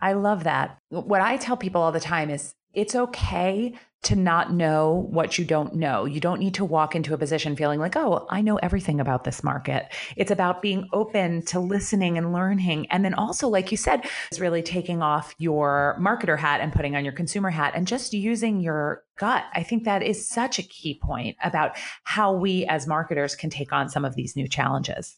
I 0.00 0.12
love 0.12 0.44
that. 0.44 0.78
What 0.90 1.20
I 1.20 1.36
tell 1.36 1.56
people 1.56 1.82
all 1.82 1.92
the 1.92 2.00
time 2.00 2.30
is 2.30 2.54
it's 2.78 2.94
okay 2.94 3.74
to 4.04 4.14
not 4.14 4.52
know 4.52 5.08
what 5.10 5.36
you 5.36 5.44
don't 5.44 5.74
know. 5.74 6.04
You 6.04 6.20
don't 6.20 6.38
need 6.38 6.54
to 6.54 6.64
walk 6.64 6.94
into 6.94 7.12
a 7.12 7.18
position 7.18 7.56
feeling 7.56 7.80
like, 7.80 7.96
oh, 7.96 8.24
I 8.30 8.40
know 8.40 8.54
everything 8.58 9.00
about 9.00 9.24
this 9.24 9.42
market. 9.42 9.92
It's 10.14 10.30
about 10.30 10.62
being 10.62 10.88
open 10.92 11.44
to 11.46 11.58
listening 11.58 12.16
and 12.16 12.32
learning. 12.32 12.86
And 12.90 13.04
then 13.04 13.14
also, 13.14 13.48
like 13.48 13.72
you 13.72 13.76
said, 13.76 14.08
is 14.30 14.40
really 14.40 14.62
taking 14.62 15.02
off 15.02 15.34
your 15.38 15.98
marketer 16.00 16.38
hat 16.38 16.60
and 16.60 16.72
putting 16.72 16.94
on 16.94 17.04
your 17.04 17.12
consumer 17.12 17.50
hat 17.50 17.72
and 17.74 17.88
just 17.88 18.14
using 18.14 18.60
your 18.60 19.02
gut. 19.18 19.44
I 19.52 19.64
think 19.64 19.82
that 19.82 20.04
is 20.04 20.24
such 20.24 20.60
a 20.60 20.62
key 20.62 21.00
point 21.02 21.36
about 21.42 21.76
how 22.04 22.32
we 22.32 22.64
as 22.66 22.86
marketers 22.86 23.34
can 23.34 23.50
take 23.50 23.72
on 23.72 23.88
some 23.88 24.04
of 24.04 24.14
these 24.14 24.36
new 24.36 24.46
challenges. 24.46 25.16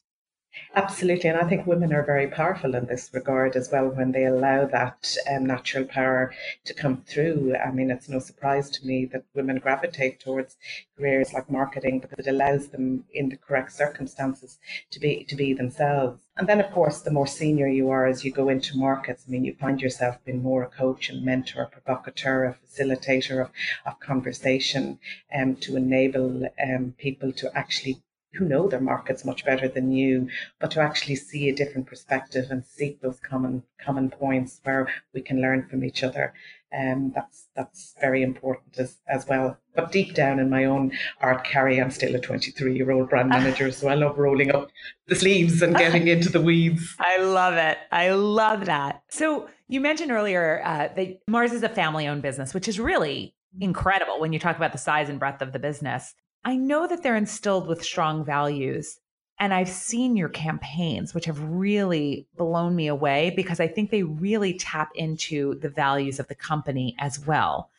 Absolutely. 0.74 1.30
And 1.30 1.38
I 1.38 1.48
think 1.48 1.66
women 1.66 1.92
are 1.92 2.02
very 2.04 2.26
powerful 2.26 2.74
in 2.74 2.86
this 2.86 3.10
regard 3.12 3.54
as 3.54 3.70
well 3.70 3.88
when 3.88 4.10
they 4.10 4.24
allow 4.24 4.66
that 4.66 5.16
um, 5.30 5.46
natural 5.46 5.84
power 5.84 6.32
to 6.64 6.74
come 6.74 7.02
through. 7.02 7.54
I 7.56 7.70
mean, 7.70 7.90
it's 7.90 8.08
no 8.08 8.18
surprise 8.18 8.68
to 8.70 8.86
me 8.86 9.04
that 9.06 9.24
women 9.34 9.58
gravitate 9.58 10.18
towards 10.18 10.56
careers 10.96 11.32
like 11.32 11.50
marketing 11.50 12.00
because 12.00 12.26
it 12.26 12.30
allows 12.30 12.68
them 12.68 13.04
in 13.12 13.28
the 13.28 13.36
correct 13.36 13.72
circumstances 13.72 14.58
to 14.90 14.98
be 14.98 15.24
to 15.24 15.36
be 15.36 15.52
themselves. 15.52 16.20
And 16.36 16.48
then, 16.48 16.60
of 16.60 16.72
course, 16.72 17.00
the 17.00 17.12
more 17.12 17.28
senior 17.28 17.68
you 17.68 17.90
are 17.90 18.06
as 18.06 18.24
you 18.24 18.32
go 18.32 18.48
into 18.48 18.76
markets, 18.76 19.24
I 19.26 19.30
mean, 19.30 19.44
you 19.44 19.54
find 19.54 19.80
yourself 19.80 20.18
being 20.24 20.42
more 20.42 20.64
a 20.64 20.68
coach 20.68 21.10
and 21.10 21.24
mentor, 21.24 21.62
a 21.62 21.68
provocateur, 21.68 22.44
a 22.44 22.54
facilitator 22.54 23.40
of, 23.40 23.50
of 23.86 24.00
conversation 24.00 24.98
um, 25.32 25.56
to 25.56 25.76
enable 25.76 26.48
um, 26.60 26.94
people 26.98 27.30
to 27.32 27.56
actually 27.56 28.02
who 28.32 28.44
know 28.44 28.68
their 28.68 28.80
markets 28.80 29.24
much 29.24 29.44
better 29.44 29.68
than 29.68 29.90
you, 29.90 30.28
but 30.60 30.70
to 30.72 30.80
actually 30.80 31.16
see 31.16 31.48
a 31.48 31.54
different 31.54 31.86
perspective 31.86 32.46
and 32.50 32.64
seek 32.64 33.00
those 33.00 33.18
common 33.20 33.62
common 33.84 34.10
points 34.10 34.60
where 34.62 34.88
we 35.12 35.20
can 35.20 35.40
learn 35.40 35.66
from 35.68 35.84
each 35.84 36.02
other. 36.02 36.32
Um, 36.72 37.10
that's 37.14 37.48
that's 37.56 37.94
very 38.00 38.22
important 38.22 38.78
as, 38.78 38.98
as 39.08 39.26
well. 39.26 39.58
But 39.74 39.90
deep 39.90 40.14
down 40.14 40.38
in 40.38 40.48
my 40.48 40.64
own 40.64 40.92
art 41.20 41.44
Carrie, 41.44 41.80
I'm 41.80 41.90
still 41.90 42.14
a 42.14 42.20
23 42.20 42.76
year 42.76 42.90
old 42.92 43.10
brand 43.10 43.30
manager, 43.30 43.72
so 43.72 43.88
I 43.88 43.94
love 43.94 44.18
rolling 44.18 44.54
up 44.54 44.70
the 45.08 45.16
sleeves 45.16 45.62
and 45.62 45.76
getting 45.76 46.06
into 46.06 46.28
the 46.28 46.40
weeds. 46.40 46.94
I 47.00 47.18
love 47.18 47.54
it. 47.54 47.78
I 47.90 48.10
love 48.10 48.66
that. 48.66 49.02
So 49.08 49.48
you 49.66 49.80
mentioned 49.80 50.12
earlier 50.12 50.62
uh, 50.64 50.88
that 50.94 51.20
Mars 51.26 51.52
is 51.52 51.64
a 51.64 51.68
family 51.68 52.06
owned 52.06 52.22
business, 52.22 52.54
which 52.54 52.68
is 52.68 52.78
really 52.78 53.34
incredible 53.60 54.20
when 54.20 54.32
you 54.32 54.38
talk 54.38 54.56
about 54.56 54.72
the 54.72 54.78
size 54.78 55.08
and 55.08 55.18
breadth 55.18 55.42
of 55.42 55.52
the 55.52 55.58
business. 55.58 56.14
I 56.44 56.56
know 56.56 56.86
that 56.86 57.02
they're 57.02 57.16
instilled 57.16 57.66
with 57.66 57.82
strong 57.82 58.24
values. 58.24 58.98
And 59.38 59.54
I've 59.54 59.70
seen 59.70 60.16
your 60.16 60.28
campaigns, 60.28 61.14
which 61.14 61.24
have 61.24 61.40
really 61.42 62.26
blown 62.36 62.76
me 62.76 62.88
away 62.88 63.32
because 63.34 63.58
I 63.58 63.68
think 63.68 63.90
they 63.90 64.02
really 64.02 64.52
tap 64.52 64.90
into 64.94 65.54
the 65.60 65.70
values 65.70 66.20
of 66.20 66.28
the 66.28 66.34
company 66.34 66.94
as 66.98 67.26
well. 67.26 67.70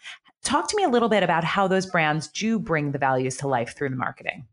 Talk 0.43 0.67
to 0.69 0.75
me 0.75 0.83
a 0.83 0.89
little 0.89 1.09
bit 1.09 1.21
about 1.21 1.43
how 1.43 1.67
those 1.67 1.85
brands 1.85 2.27
do 2.27 2.57
bring 2.57 2.91
the 2.91 2.97
values 2.97 3.37
to 3.37 3.47
life 3.47 3.75
through 3.75 3.89
the 3.89 3.95
marketing. 3.95 4.47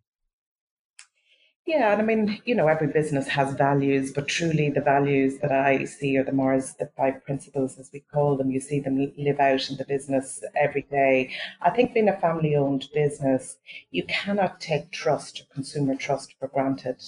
Yeah, 1.69 1.93
and 1.93 2.01
I 2.01 2.05
mean, 2.07 2.41
you 2.47 2.55
know, 2.55 2.67
every 2.67 2.87
business 2.87 3.29
has 3.29 3.53
values, 3.53 4.11
but 4.11 4.27
truly 4.27 4.71
the 4.71 4.81
values 4.81 5.37
that 5.41 5.53
I 5.53 5.85
see 5.85 6.17
are 6.17 6.25
the 6.25 6.33
Mars, 6.33 6.73
the 6.79 6.87
five 6.97 7.23
principles, 7.27 7.79
as 7.79 7.91
we 7.93 8.01
call 8.01 8.39
them. 8.39 8.51
You 8.51 8.59
see 8.59 8.81
them 8.81 9.13
live 9.19 9.39
out 9.39 9.69
in 9.69 9.77
the 9.77 9.85
business 9.85 10.43
every 10.57 10.87
day. 10.91 11.31
I 11.61 11.69
think 11.69 11.93
being 11.93 12.09
a 12.09 12.19
family 12.19 12.57
owned 12.57 12.89
business, 12.95 13.59
you 13.91 14.05
cannot 14.05 14.63
take 14.63 14.91
trust 14.93 15.45
consumer 15.53 15.95
trust 15.95 16.35
for 16.41 16.49
granted. 16.49 17.03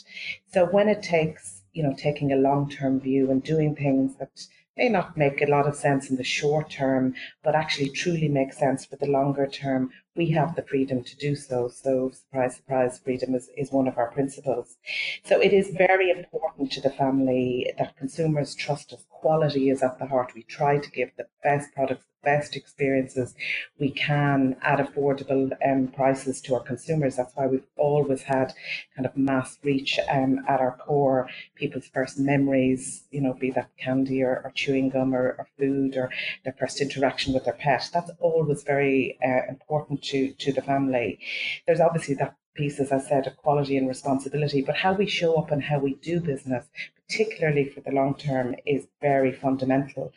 So 0.52 0.66
when 0.66 0.90
it 0.90 1.02
takes, 1.02 1.62
you 1.72 1.82
know, 1.82 1.94
taking 1.96 2.30
a 2.30 2.36
long 2.36 2.68
term 2.68 3.00
view 3.00 3.30
and 3.30 3.42
doing 3.42 3.74
things 3.74 4.16
that 4.16 4.46
may 4.76 4.90
not 4.90 5.16
make 5.16 5.40
a 5.40 5.50
lot 5.50 5.66
of 5.66 5.74
sense 5.74 6.10
in 6.10 6.16
the 6.16 6.24
short 6.24 6.68
term, 6.70 7.14
but 7.42 7.54
actually 7.54 7.88
truly 7.88 8.28
make 8.28 8.52
sense 8.52 8.84
for 8.84 8.96
the 8.96 9.06
longer 9.06 9.46
term, 9.46 9.90
we 10.16 10.30
have 10.30 10.56
the 10.56 10.62
freedom 10.62 11.02
to 11.04 11.16
do 11.16 11.34
so. 11.34 11.68
So, 11.68 12.10
surprise, 12.10 12.56
surprise, 12.56 12.98
freedom 12.98 13.34
is, 13.34 13.50
is 13.56 13.72
one 13.72 13.88
of 13.88 13.98
our 13.98 14.10
principles. 14.10 14.76
So, 15.24 15.40
it 15.40 15.52
is 15.52 15.70
very 15.70 16.10
important 16.10 16.72
to 16.72 16.80
the 16.80 16.90
family 16.90 17.72
that 17.78 17.96
consumers 17.96 18.54
trust 18.54 18.92
us. 18.92 19.04
Quality 19.20 19.68
is 19.68 19.82
at 19.82 19.98
the 19.98 20.06
heart. 20.06 20.32
We 20.34 20.44
try 20.44 20.78
to 20.78 20.90
give 20.90 21.10
the 21.18 21.26
best 21.42 21.74
products 21.74 22.06
the 22.06 22.30
best 22.30 22.56
experiences 22.56 23.34
we 23.78 23.90
can 23.90 24.56
at 24.62 24.78
affordable 24.78 25.50
um, 25.66 25.88
prices 25.88 26.40
to 26.40 26.54
our 26.54 26.60
consumers. 26.60 27.16
That's 27.16 27.36
why 27.36 27.46
we've 27.46 27.66
always 27.76 28.22
had 28.22 28.54
kind 28.96 29.04
of 29.04 29.14
mass 29.18 29.58
reach 29.62 29.98
um, 30.10 30.42
at 30.48 30.60
our 30.60 30.74
core. 30.78 31.28
People's 31.54 31.88
first 31.88 32.18
memories, 32.18 33.04
you 33.10 33.20
know, 33.20 33.34
be 33.34 33.50
that 33.50 33.68
candy 33.76 34.22
or, 34.22 34.40
or 34.42 34.52
chewing 34.54 34.88
gum 34.88 35.14
or, 35.14 35.36
or, 35.38 35.48
food 35.58 35.98
or 35.98 36.10
their 36.44 36.54
first 36.58 36.80
interaction 36.80 37.34
with 37.34 37.44
their 37.44 37.52
pet. 37.54 37.90
That's 37.92 38.10
always 38.20 38.62
very 38.62 39.18
uh, 39.22 39.50
important 39.50 40.02
to, 40.04 40.32
to 40.32 40.52
the 40.52 40.62
family. 40.62 41.18
There's 41.66 41.80
obviously 41.80 42.14
that 42.14 42.36
piece, 42.60 42.78
as 42.78 42.92
I 42.92 43.00
said, 43.10 43.26
of 43.26 43.36
quality 43.44 43.74
and 43.78 43.88
responsibility, 43.88 44.60
but 44.60 44.76
how 44.76 44.92
we 44.92 45.06
show 45.06 45.32
up 45.40 45.50
and 45.50 45.62
how 45.62 45.78
we 45.78 45.94
do 46.10 46.20
business, 46.20 46.64
particularly 47.02 47.64
for 47.64 47.80
the 47.80 47.90
long 47.90 48.14
term, 48.14 48.54
is 48.66 48.86
very 49.00 49.32
fundamental. 49.32 50.12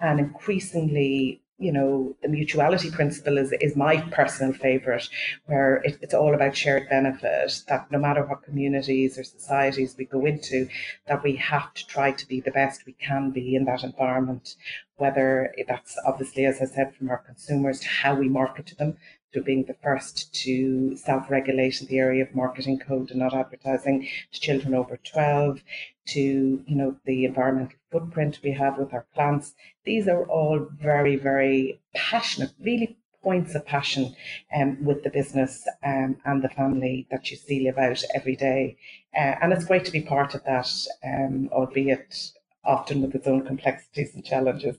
And 0.00 0.20
increasingly, 0.20 1.42
you 1.58 1.72
know, 1.72 2.14
the 2.22 2.28
mutuality 2.28 2.90
principle 2.98 3.36
is, 3.36 3.52
is 3.60 3.74
my 3.74 3.94
personal 4.18 4.52
favorite, 4.52 5.08
where 5.46 5.72
it, 5.86 5.98
it's 6.00 6.14
all 6.14 6.34
about 6.34 6.56
shared 6.56 6.88
benefit, 6.88 7.64
that 7.66 7.90
no 7.90 7.98
matter 7.98 8.22
what 8.24 8.44
communities 8.44 9.18
or 9.18 9.24
societies 9.24 9.96
we 9.98 10.04
go 10.04 10.24
into, 10.24 10.68
that 11.08 11.24
we 11.24 11.34
have 11.34 11.74
to 11.74 11.84
try 11.94 12.12
to 12.12 12.28
be 12.28 12.40
the 12.40 12.52
best 12.52 12.86
we 12.86 12.94
can 13.08 13.32
be 13.32 13.56
in 13.56 13.64
that 13.64 13.82
environment, 13.82 14.54
whether 14.98 15.54
that's 15.66 15.96
obviously, 16.06 16.44
as 16.44 16.60
I 16.60 16.66
said, 16.66 16.94
from 16.94 17.10
our 17.10 17.18
consumers 17.18 17.80
to 17.80 17.88
how 17.88 18.14
we 18.14 18.28
market 18.28 18.66
to 18.66 18.76
them, 18.76 18.96
to 19.32 19.42
being 19.42 19.64
the 19.64 19.76
first 19.82 20.32
to 20.42 20.96
self-regulate 20.96 21.80
in 21.80 21.86
the 21.86 21.98
area 21.98 22.22
of 22.24 22.34
marketing 22.34 22.78
code 22.78 23.10
and 23.10 23.20
not 23.20 23.34
advertising 23.34 24.08
to 24.32 24.40
children 24.40 24.74
over 24.74 24.98
12, 24.98 25.62
to 26.08 26.64
you 26.66 26.76
know 26.76 26.96
the 27.04 27.24
environmental 27.24 27.78
footprint 27.90 28.40
we 28.42 28.52
have 28.52 28.78
with 28.78 28.92
our 28.92 29.06
plants. 29.14 29.54
These 29.84 30.08
are 30.08 30.24
all 30.24 30.66
very, 30.80 31.16
very 31.16 31.80
passionate, 31.94 32.52
really 32.60 32.96
points 33.22 33.54
of 33.54 33.66
passion 33.66 34.14
um, 34.56 34.82
with 34.84 35.02
the 35.02 35.10
business 35.10 35.66
um, 35.84 36.16
and 36.24 36.42
the 36.42 36.48
family 36.48 37.06
that 37.10 37.30
you 37.30 37.36
see 37.36 37.64
live 37.64 37.78
out 37.78 38.02
every 38.14 38.36
day. 38.36 38.76
Uh, 39.16 39.34
and 39.42 39.52
it's 39.52 39.64
great 39.64 39.84
to 39.84 39.92
be 39.92 40.00
part 40.00 40.34
of 40.34 40.44
that, 40.44 40.70
um, 41.04 41.48
albeit 41.52 42.32
often 42.64 43.02
with 43.02 43.14
its 43.14 43.26
own 43.26 43.44
complexities 43.44 44.14
and 44.14 44.24
challenges. 44.24 44.76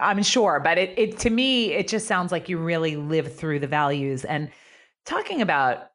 I'm 0.00 0.22
sure, 0.22 0.60
but 0.60 0.78
it, 0.78 0.98
it 0.98 1.18
to 1.18 1.30
me, 1.30 1.72
it 1.72 1.88
just 1.88 2.06
sounds 2.06 2.32
like 2.32 2.48
you 2.48 2.58
really 2.58 2.96
live 2.96 3.34
through 3.34 3.60
the 3.60 3.66
values. 3.66 4.24
And 4.24 4.50
talking 5.04 5.42
about 5.42 5.90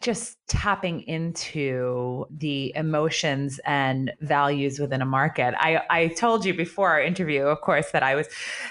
just 0.00 0.38
tapping 0.48 1.02
into 1.02 2.24
the 2.30 2.72
emotions 2.74 3.60
and 3.66 4.12
values 4.20 4.78
within 4.78 5.02
a 5.02 5.06
market. 5.06 5.54
I, 5.58 5.82
I 5.90 6.08
told 6.08 6.44
you 6.44 6.54
before 6.54 6.90
our 6.90 7.00
interview, 7.02 7.42
of 7.42 7.60
course, 7.60 7.90
that 7.90 8.02
I 8.02 8.14
was 8.14 8.26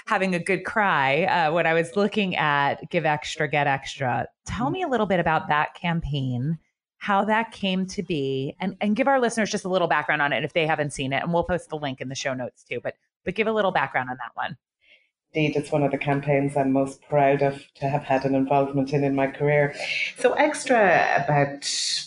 having 0.06 0.34
a 0.34 0.38
good 0.38 0.64
cry 0.64 1.24
uh, 1.24 1.52
when 1.52 1.66
I 1.66 1.74
was 1.74 1.94
looking 1.96 2.34
at 2.36 2.90
Give 2.90 3.06
Extra, 3.06 3.46
Get 3.48 3.66
Extra. 3.66 4.26
Tell 4.46 4.66
mm-hmm. 4.66 4.72
me 4.72 4.82
a 4.82 4.88
little 4.88 5.06
bit 5.06 5.20
about 5.20 5.48
that 5.48 5.74
campaign, 5.74 6.58
how 6.98 7.24
that 7.24 7.52
came 7.52 7.86
to 7.86 8.02
be, 8.02 8.56
and, 8.60 8.76
and 8.80 8.96
give 8.96 9.06
our 9.06 9.20
listeners 9.20 9.50
just 9.50 9.64
a 9.64 9.68
little 9.68 9.88
background 9.88 10.22
on 10.22 10.32
it 10.32 10.44
if 10.44 10.52
they 10.52 10.66
haven't 10.66 10.92
seen 10.92 11.12
it. 11.12 11.22
And 11.22 11.32
we'll 11.32 11.44
post 11.44 11.68
the 11.68 11.78
link 11.78 12.00
in 12.00 12.08
the 12.08 12.14
show 12.14 12.34
notes 12.34 12.64
too. 12.64 12.80
But 12.82 12.96
but 13.24 13.34
give 13.34 13.46
a 13.46 13.52
little 13.52 13.72
background 13.72 14.10
on 14.10 14.16
that 14.16 14.32
one 14.34 14.56
indeed 15.34 15.56
it's 15.56 15.72
one 15.72 15.82
of 15.82 15.90
the 15.90 15.98
campaigns 15.98 16.56
I'm 16.56 16.72
most 16.72 17.02
proud 17.02 17.42
of 17.42 17.62
to 17.76 17.88
have 17.88 18.02
had 18.02 18.24
an 18.24 18.34
involvement 18.34 18.92
in 18.92 19.02
in 19.04 19.14
my 19.14 19.26
career. 19.28 19.74
So 20.18 20.32
Extra 20.34 21.24
about 21.24 21.64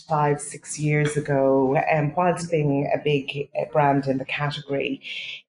five, 0.08 0.40
six 0.40 0.78
years 0.78 1.16
ago, 1.16 1.76
and 1.90 2.10
um, 2.10 2.14
whilst 2.16 2.50
being 2.50 2.90
a 2.94 2.98
big 2.98 3.48
uh, 3.58 3.64
brand 3.72 4.06
in 4.06 4.18
the 4.18 4.24
category, 4.24 5.02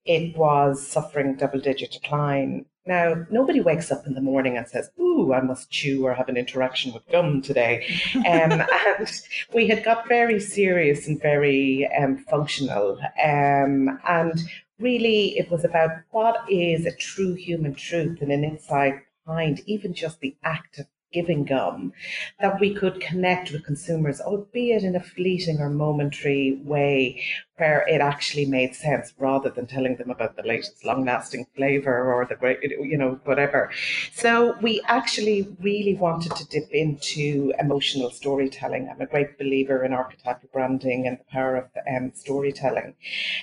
it 0.06 0.36
was 0.36 0.86
suffering 0.86 1.36
double 1.36 1.60
digit 1.60 1.92
decline. 1.92 2.66
Now, 2.88 3.26
nobody 3.30 3.60
wakes 3.60 3.92
up 3.92 4.08
in 4.08 4.14
the 4.14 4.22
morning 4.22 4.58
and 4.58 4.66
says, 4.66 4.90
Ooh, 4.98 5.34
I 5.34 5.42
must 5.42 5.70
chew 5.70 6.06
or 6.06 6.14
have 6.14 6.30
an 6.30 6.38
interaction 6.38 6.94
with 6.94 7.06
gum 7.12 7.42
today. 7.42 7.86
Um, 8.16 8.24
and 8.88 9.12
we 9.54 9.68
had 9.68 9.84
got 9.84 10.08
very 10.08 10.40
serious 10.40 11.06
and 11.06 11.22
very 11.22 11.88
um, 12.00 12.18
functional. 12.30 12.98
Um, 13.22 14.00
and 14.08 14.42
really 14.80 15.38
it 15.38 15.50
was 15.50 15.64
about 15.66 15.92
what 16.12 16.44
is 16.50 16.86
a 16.86 16.96
true 16.96 17.34
human 17.34 17.74
truth 17.74 18.22
and 18.22 18.32
an 18.32 18.44
insight 18.44 18.96
behind 19.26 19.62
even 19.66 19.94
just 19.94 20.20
the 20.20 20.36
act 20.44 20.80
of 20.80 20.88
giving 21.14 21.46
gum 21.46 21.94
that 22.40 22.60
we 22.60 22.74
could 22.74 23.00
connect 23.00 23.52
with 23.52 23.64
consumers, 23.64 24.20
albeit 24.20 24.84
in 24.84 24.96
a 24.96 25.00
fleeting 25.00 25.60
or 25.60 25.70
momentary 25.70 26.60
way 26.64 27.24
where 27.56 27.86
it 27.88 28.02
actually 28.02 28.46
made 28.46 28.76
sense 28.76 29.14
rather 29.18 29.50
than 29.50 29.66
telling 29.66 29.96
them 29.96 30.12
about 30.12 30.36
the 30.36 30.44
latest 30.44 30.86
long 30.86 31.06
lasting 31.06 31.46
flavor 31.56 32.14
or 32.14 32.26
the 32.26 32.36
great, 32.36 32.62
you 32.62 32.98
know, 32.98 33.20
whatever. 33.24 33.72
So 34.14 34.56
we 34.62 34.82
actually 34.86 35.56
really 35.60 35.96
wanted 35.96 36.36
to 36.36 36.46
dip 36.46 36.70
into 36.72 37.54
emotional 37.58 38.12
storytelling. 38.12 38.90
I'm 38.90 39.02
a 39.02 39.08
great 39.08 39.40
believer 39.40 39.84
in 39.84 39.94
archetypal 39.94 40.50
branding 40.54 41.08
and 41.08 41.18
the 41.18 41.26
power 41.32 41.56
of 41.56 41.70
um, 41.90 42.12
storytelling. 42.14 42.94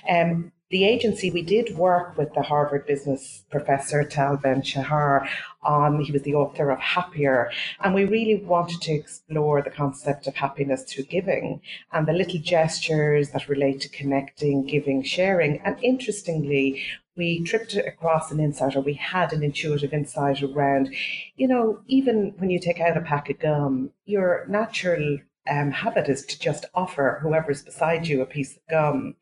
Um, 0.07 0.51
the 0.69 0.85
agency, 0.85 1.29
we 1.29 1.43
did 1.43 1.77
work 1.77 2.17
with 2.17 2.33
the 2.33 2.41
Harvard 2.41 2.87
business 2.87 3.45
professor 3.51 4.03
Tal 4.03 4.37
Ben 4.37 4.61
Shahar 4.61 5.27
he 6.03 6.11
was 6.11 6.21
the 6.23 6.35
author 6.35 6.69
of 6.69 6.79
Happier, 6.79 7.51
and 7.83 7.95
we 7.95 8.05
really 8.05 8.43
wanted 8.43 8.81
to 8.81 8.93
explore 8.93 9.61
the 9.61 9.71
concept 9.71 10.27
of 10.27 10.35
happiness 10.35 10.83
through 10.83 11.05
giving 11.05 11.61
and 11.91 12.07
the 12.07 12.13
little 12.13 12.39
gestures 12.39 13.31
that 13.31 13.49
relate 13.49 13.81
to 13.81 13.89
connecting, 13.89 14.65
giving, 14.65 15.01
sharing. 15.03 15.59
And 15.61 15.77
interestingly, 15.83 16.83
we 17.15 17.43
tripped 17.43 17.75
across 17.75 18.31
an 18.31 18.39
insight 18.39 18.75
or 18.75 18.81
we 18.81 18.93
had 18.93 19.33
an 19.33 19.41
intuitive 19.41 19.93
insight 19.93 20.43
around, 20.43 20.93
you 21.35 21.47
know, 21.47 21.79
even 21.87 22.33
when 22.37 22.49
you 22.49 22.59
take 22.59 22.79
out 22.79 22.97
a 22.97 23.01
pack 23.01 23.29
of 23.29 23.39
gum, 23.39 23.91
your 24.05 24.45
natural 24.47 25.19
um, 25.49 25.71
habit 25.71 26.09
is 26.09 26.25
to 26.25 26.39
just 26.39 26.65
offer 26.73 27.19
whoever's 27.21 27.61
beside 27.61 28.07
you 28.07 28.21
a 28.21 28.25
piece 28.25 28.55
of 28.55 28.67
gum. 28.69 29.15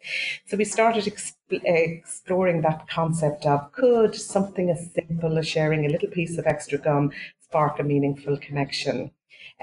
So 0.46 0.58
we 0.58 0.66
started 0.66 1.06
exp- 1.06 1.34
exploring 1.50 2.62
that 2.62 2.88
concept 2.88 3.46
of 3.46 3.72
could 3.72 4.16
something 4.16 4.70
as 4.70 4.92
simple 4.94 5.38
as 5.38 5.48
sharing 5.48 5.86
a 5.86 5.90
little 5.90 6.10
piece 6.10 6.38
of 6.38 6.48
extra 6.48 6.78
gum 6.78 7.12
spark 7.42 7.80
a 7.80 7.84
meaningful 7.84 8.38
connection? 8.38 9.12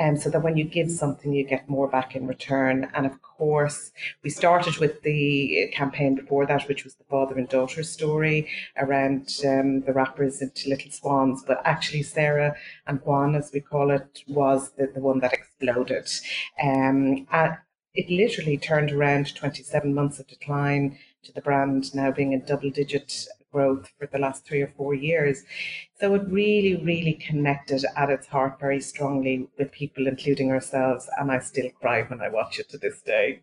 Um, 0.00 0.16
so 0.16 0.30
that 0.30 0.42
when 0.42 0.57
you 0.57 0.64
give 0.64 0.90
something, 0.90 1.33
you 1.33 1.45
get 1.45 1.69
more 1.69 1.87
back 1.87 2.16
in 2.16 2.26
return. 2.26 2.90
And 2.95 3.04
of 3.04 3.21
course, 3.21 3.92
we 4.25 4.30
started 4.30 4.78
with 4.78 5.02
the 5.02 5.71
campaign 5.75 6.14
before 6.14 6.47
that, 6.47 6.66
which 6.66 6.85
was 6.85 6.95
the 6.95 7.04
father 7.04 7.37
and 7.37 7.49
daughter 7.49 7.83
story 7.83 8.49
around 8.78 9.28
um, 9.45 9.83
the 9.83 9.92
wrappers 9.92 10.40
into 10.40 10.71
little 10.71 10.90
swans. 10.90 11.45
But 11.47 11.61
actually, 11.66 12.02
Sarah 12.02 12.57
and 12.87 13.00
Juan, 13.02 13.35
as 13.35 13.50
we 13.52 13.61
call 13.61 13.90
it, 13.90 14.25
was 14.26 14.71
the, 14.78 14.87
the 14.87 15.00
one 15.00 15.21
that 15.21 15.35
exploded. 15.35 16.09
Um, 16.62 17.26
it 17.92 18.09
literally 18.09 18.57
turned 18.57 18.92
around 18.92 19.35
27 19.35 19.92
months 19.92 20.19
of 20.19 20.28
decline 20.28 20.99
to 21.25 21.33
the 21.33 21.42
brand 21.42 21.95
now 21.95 22.11
being 22.11 22.33
in 22.33 22.45
double 22.45 22.71
digit 22.71 23.26
growth 23.52 23.90
for 23.99 24.07
the 24.07 24.19
last 24.19 24.45
three 24.45 24.62
or 24.62 24.73
four 24.76 24.95
years. 24.95 25.42
So 25.99 26.14
it 26.14 26.23
really, 26.28 26.76
really 26.76 27.14
connected 27.14 27.85
at 27.97 28.11
its 28.11 28.26
heart 28.26 28.59
very 28.61 28.80
strongly 28.80 29.49
with 29.59 29.73
people, 29.73 30.07
including 30.07 30.50
ourselves. 30.50 31.09
And 31.19 31.30
I 31.30 31.40
still 31.40 31.71
cry 31.80 32.02
when 32.02 32.21
I 32.21 32.28
watch 32.28 32.59
it 32.59 32.69
to 32.71 32.78
this 32.78 33.02
day. 33.02 33.42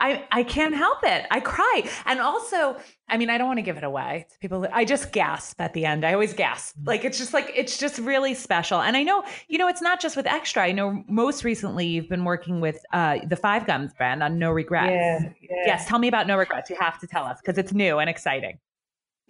I, 0.00 0.24
I 0.32 0.42
can't 0.44 0.74
help 0.74 0.98
it. 1.02 1.26
I 1.30 1.40
cry. 1.40 1.82
And 2.06 2.20
also, 2.20 2.76
I 3.08 3.18
mean, 3.18 3.28
I 3.28 3.36
don't 3.36 3.46
want 3.46 3.58
to 3.58 3.62
give 3.62 3.76
it 3.76 3.84
away 3.84 4.26
to 4.30 4.38
people. 4.38 4.66
I 4.72 4.86
just 4.86 5.12
gasp 5.12 5.60
at 5.60 5.74
the 5.74 5.84
end. 5.84 6.06
I 6.06 6.14
always 6.14 6.32
gasp. 6.32 6.76
Mm. 6.78 6.86
Like 6.86 7.04
it's 7.04 7.18
just 7.18 7.34
like 7.34 7.52
it's 7.54 7.76
just 7.76 7.98
really 7.98 8.32
special. 8.34 8.80
And 8.80 8.96
I 8.96 9.02
know, 9.02 9.22
you 9.48 9.58
know, 9.58 9.68
it's 9.68 9.82
not 9.82 10.00
just 10.00 10.16
with 10.16 10.26
Extra. 10.26 10.62
I 10.62 10.72
know 10.72 11.04
most 11.06 11.44
recently 11.44 11.86
you've 11.86 12.08
been 12.08 12.24
working 12.24 12.60
with 12.60 12.78
uh, 12.94 13.18
the 13.26 13.36
Five 13.36 13.66
Gums 13.66 13.92
brand 13.92 14.22
on 14.22 14.38
No 14.38 14.50
Regrets. 14.50 14.90
Yeah, 14.90 15.32
yeah. 15.42 15.56
Yes, 15.66 15.86
tell 15.86 15.98
me 15.98 16.08
about 16.08 16.26
No 16.26 16.38
Regrets. 16.38 16.70
You 16.70 16.76
have 16.80 16.98
to 17.00 17.06
tell 17.06 17.24
us 17.24 17.38
because 17.44 17.58
it's 17.58 17.74
new 17.74 17.98
and 17.98 18.08
exciting. 18.08 18.58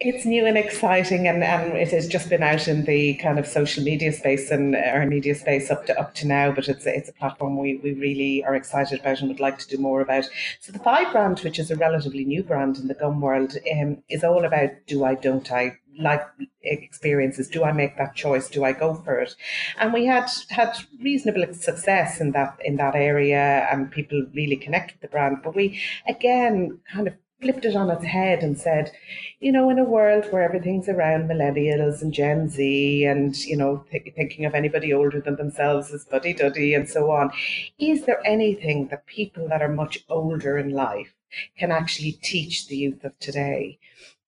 It's 0.03 0.25
new 0.25 0.47
and 0.47 0.57
exciting, 0.57 1.27
and, 1.27 1.43
and 1.43 1.77
it 1.77 1.91
has 1.91 2.07
just 2.07 2.27
been 2.27 2.41
out 2.41 2.67
in 2.67 2.85
the 2.85 3.13
kind 3.17 3.37
of 3.37 3.45
social 3.45 3.83
media 3.83 4.11
space 4.11 4.49
and 4.49 4.75
our 4.75 5.05
media 5.05 5.35
space 5.35 5.69
up 5.69 5.85
to 5.85 5.99
up 5.99 6.15
to 6.15 6.27
now. 6.27 6.51
But 6.51 6.67
it's 6.69 6.87
it's 6.87 7.09
a 7.09 7.13
platform 7.13 7.59
we, 7.59 7.77
we 7.83 7.93
really 7.93 8.43
are 8.43 8.55
excited 8.55 8.99
about 8.99 9.19
and 9.19 9.29
would 9.29 9.39
like 9.39 9.59
to 9.59 9.67
do 9.67 9.77
more 9.77 10.01
about. 10.01 10.27
So 10.59 10.71
the 10.71 10.79
Five 10.79 11.11
brand, 11.11 11.41
which 11.41 11.59
is 11.59 11.69
a 11.69 11.75
relatively 11.75 12.25
new 12.25 12.41
brand 12.41 12.77
in 12.77 12.87
the 12.87 12.95
gum 12.95 13.21
world, 13.21 13.55
um, 13.79 14.01
is 14.09 14.23
all 14.23 14.43
about 14.43 14.71
do 14.87 15.03
I, 15.03 15.13
don't 15.13 15.51
I, 15.51 15.77
like 15.99 16.25
experiences 16.63 17.49
do 17.49 17.65
i 17.65 17.71
make 17.73 17.97
that 17.97 18.15
choice 18.15 18.49
do 18.49 18.63
i 18.63 18.71
go 18.71 18.93
for 18.93 19.19
it 19.19 19.35
and 19.77 19.91
we 19.91 20.05
had 20.05 20.29
had 20.49 20.73
reasonable 21.01 21.53
success 21.53 22.21
in 22.21 22.31
that 22.31 22.57
in 22.63 22.77
that 22.77 22.95
area 22.95 23.67
and 23.69 23.91
people 23.91 24.25
really 24.33 24.55
connect 24.55 24.93
with 24.93 25.01
the 25.01 25.07
brand 25.09 25.37
but 25.43 25.53
we 25.53 25.81
again 26.07 26.79
kind 26.93 27.09
of 27.09 27.13
flipped 27.41 27.65
it 27.65 27.75
on 27.75 27.89
its 27.89 28.05
head 28.05 28.43
and 28.43 28.57
said, 28.57 28.91
you 29.39 29.51
know, 29.51 29.69
in 29.69 29.79
a 29.79 29.83
world 29.83 30.25
where 30.31 30.43
everything's 30.43 30.87
around 30.87 31.27
millennials 31.27 32.01
and 32.01 32.13
Gen 32.13 32.49
Z 32.49 33.05
and, 33.05 33.35
you 33.45 33.57
know, 33.57 33.83
th- 33.91 34.13
thinking 34.15 34.45
of 34.45 34.53
anybody 34.53 34.93
older 34.93 35.19
than 35.19 35.35
themselves 35.35 35.91
as 35.91 36.05
buddy 36.05 36.33
duddy 36.33 36.73
and 36.73 36.87
so 36.87 37.11
on, 37.11 37.31
is 37.79 38.05
there 38.05 38.21
anything 38.25 38.87
that 38.87 39.05
people 39.07 39.47
that 39.49 39.61
are 39.61 39.73
much 39.73 39.99
older 40.09 40.57
in 40.57 40.69
life 40.69 41.13
can 41.57 41.71
actually 41.71 42.13
teach 42.21 42.67
the 42.67 42.77
youth 42.77 43.03
of 43.03 43.17
today? 43.19 43.79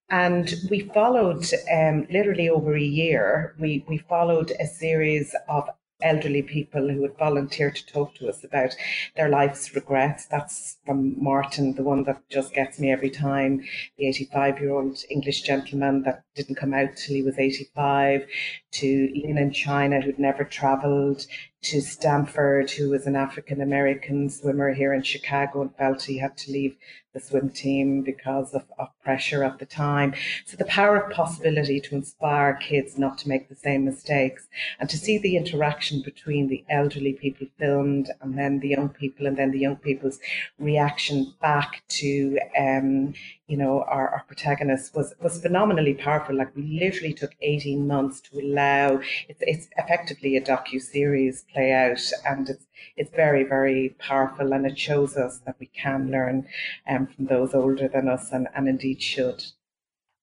And 0.09 0.53
we 0.69 0.81
followed 0.81 1.45
um, 1.71 2.07
literally 2.11 2.49
over 2.49 2.75
a 2.75 2.81
year, 2.81 3.55
we, 3.59 3.85
we 3.87 3.97
followed 3.97 4.51
a 4.59 4.67
series 4.67 5.35
of 5.47 5.69
elderly 6.03 6.41
people 6.41 6.89
who 6.89 7.01
would 7.01 7.17
volunteer 7.17 7.71
to 7.71 7.85
talk 7.85 8.13
to 8.15 8.29
us 8.29 8.43
about 8.43 8.75
their 9.15 9.29
life's 9.29 9.73
regrets. 9.73 10.25
That's 10.25 10.77
from 10.85 11.15
Martin, 11.21 11.73
the 11.73 11.83
one 11.83 12.03
that 12.03 12.21
just 12.29 12.53
gets 12.53 12.79
me 12.79 12.91
every 12.91 13.09
time, 13.09 13.63
the 13.97 14.07
85 14.07 14.59
year 14.59 14.73
old 14.73 15.03
English 15.09 15.41
gentleman 15.41 16.03
that 16.03 16.23
didn't 16.35 16.55
come 16.55 16.73
out 16.73 16.95
till 16.95 17.15
he 17.15 17.23
was 17.23 17.39
85, 17.39 18.27
to 18.73 18.87
Ian 18.87 19.37
in 19.37 19.51
China 19.51 20.01
who'd 20.01 20.19
never 20.19 20.43
traveled, 20.43 21.25
to 21.63 21.81
Stanford, 21.81 22.69
who 22.71 22.89
was 22.89 23.07
an 23.07 23.15
African 23.15 23.61
American 23.61 24.29
swimmer 24.29 24.73
here 24.73 24.93
in 24.93 25.01
Chicago 25.01 25.61
and 25.61 25.75
felt 25.75 26.03
he 26.03 26.17
had 26.17 26.37
to 26.37 26.51
leave 26.51 26.75
the 27.13 27.19
swim 27.19 27.49
team 27.49 28.01
because 28.01 28.53
of, 28.53 28.63
of 28.79 28.89
pressure 29.03 29.43
at 29.43 29.59
the 29.59 29.65
time. 29.65 30.13
So 30.45 30.57
the 30.57 30.65
power 30.65 30.97
of 30.97 31.11
possibility 31.11 31.79
to 31.79 31.95
inspire 31.95 32.55
kids 32.55 32.97
not 32.97 33.17
to 33.19 33.29
make 33.29 33.49
the 33.49 33.55
same 33.55 33.85
mistakes 33.85 34.47
and 34.79 34.89
to 34.89 34.97
see 34.97 35.17
the 35.17 35.37
interaction 35.37 36.01
between 36.01 36.47
the 36.47 36.65
elderly 36.69 37.13
people 37.13 37.47
filmed 37.59 38.11
and 38.21 38.37
then 38.37 38.59
the 38.59 38.69
young 38.69 38.89
people 38.89 39.27
and 39.27 39.37
then 39.37 39.51
the 39.51 39.59
young 39.59 39.77
people's 39.77 40.19
reaction 40.59 41.33
back 41.41 41.83
to 41.89 42.39
um, 42.59 43.13
you 43.47 43.57
know, 43.57 43.83
our, 43.87 44.09
our 44.09 44.23
protagonist 44.27 44.95
was 44.95 45.13
was 45.21 45.41
phenomenally 45.41 45.93
powerful. 45.93 46.35
Like 46.35 46.55
we 46.55 46.79
literally 46.79 47.13
took 47.13 47.31
18 47.41 47.85
months 47.85 48.21
to 48.21 48.39
allow 48.39 49.01
it's 49.27 49.41
it's 49.41 49.67
effectively 49.77 50.37
a 50.37 50.41
docu 50.41 50.81
series 50.81 51.45
play 51.53 51.73
out 51.73 51.99
and 52.25 52.49
it's 52.49 52.65
it's 52.95 53.11
very, 53.11 53.43
very 53.43 53.95
powerful 53.99 54.53
and 54.53 54.65
it 54.65 54.77
shows 54.77 55.17
us 55.17 55.39
that 55.45 55.55
we 55.59 55.67
can 55.67 56.11
learn 56.11 56.47
um, 56.87 57.07
from 57.07 57.25
those 57.25 57.53
older 57.53 57.87
than 57.87 58.07
us 58.07 58.31
and, 58.31 58.47
and 58.55 58.67
indeed 58.67 59.01
should. 59.01 59.43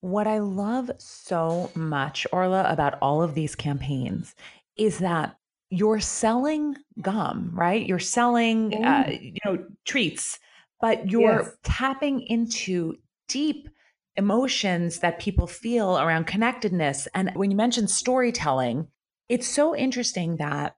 What 0.01 0.27
I 0.27 0.39
love 0.39 0.91
so 0.99 1.71
much, 1.75 2.27
Orla, 2.33 2.65
about 2.71 2.99
all 3.03 3.23
of 3.23 3.35
these 3.35 3.55
campaigns 3.55 4.35
is 4.77 4.99
that 4.99 5.37
you're 5.69 6.01
selling 6.01 6.77
gum, 7.01 7.51
right? 7.55 7.85
You're 7.87 7.99
selling, 7.99 8.83
uh, 8.83 9.11
you 9.21 9.39
know, 9.45 9.65
treats, 9.85 10.39
but 10.81 11.11
you're 11.11 11.43
yes. 11.43 11.57
tapping 11.63 12.23
into 12.23 12.97
deep 13.31 13.69
emotions 14.17 14.99
that 14.99 15.21
people 15.21 15.47
feel 15.47 15.99
around 15.99 16.27
connectedness. 16.27 17.09
And 17.15 17.31
when 17.35 17.51
you 17.51 17.57
mentioned 17.57 17.91
storytelling, 17.91 18.89
it's 19.29 19.47
so 19.47 19.75
interesting 19.75 20.37
that 20.37 20.77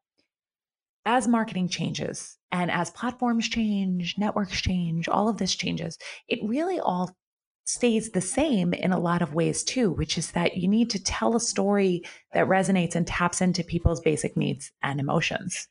as 1.05 1.27
marketing 1.27 1.69
changes 1.69 2.39
and 2.53 2.71
as 2.71 2.91
platforms 2.91 3.49
change, 3.49 4.15
networks 4.19 4.61
change, 4.61 5.09
all 5.09 5.29
of 5.29 5.39
this 5.39 5.55
changes, 5.55 5.99
it 6.29 6.39
really 6.45 6.79
all 6.79 7.17
stays 7.65 8.11
the 8.11 8.21
same 8.21 8.75
in 8.75 8.93
a 8.93 9.01
lot 9.01 9.23
of 9.23 9.35
ways 9.35 9.65
too, 9.65 9.91
which 9.91 10.19
is 10.19 10.33
that 10.33 10.57
you 10.57 10.69
need 10.69 10.91
to 10.91 11.03
tell 11.03 11.35
a 11.35 11.41
story 11.41 12.03
that 12.35 12.47
resonates 12.47 12.95
and 12.95 13.07
taps 13.07 13.41
into 13.41 13.65
people's 13.65 14.01
basic 14.01 14.37
needs 14.37 14.71
and 14.83 15.01
emotions. 15.01 15.69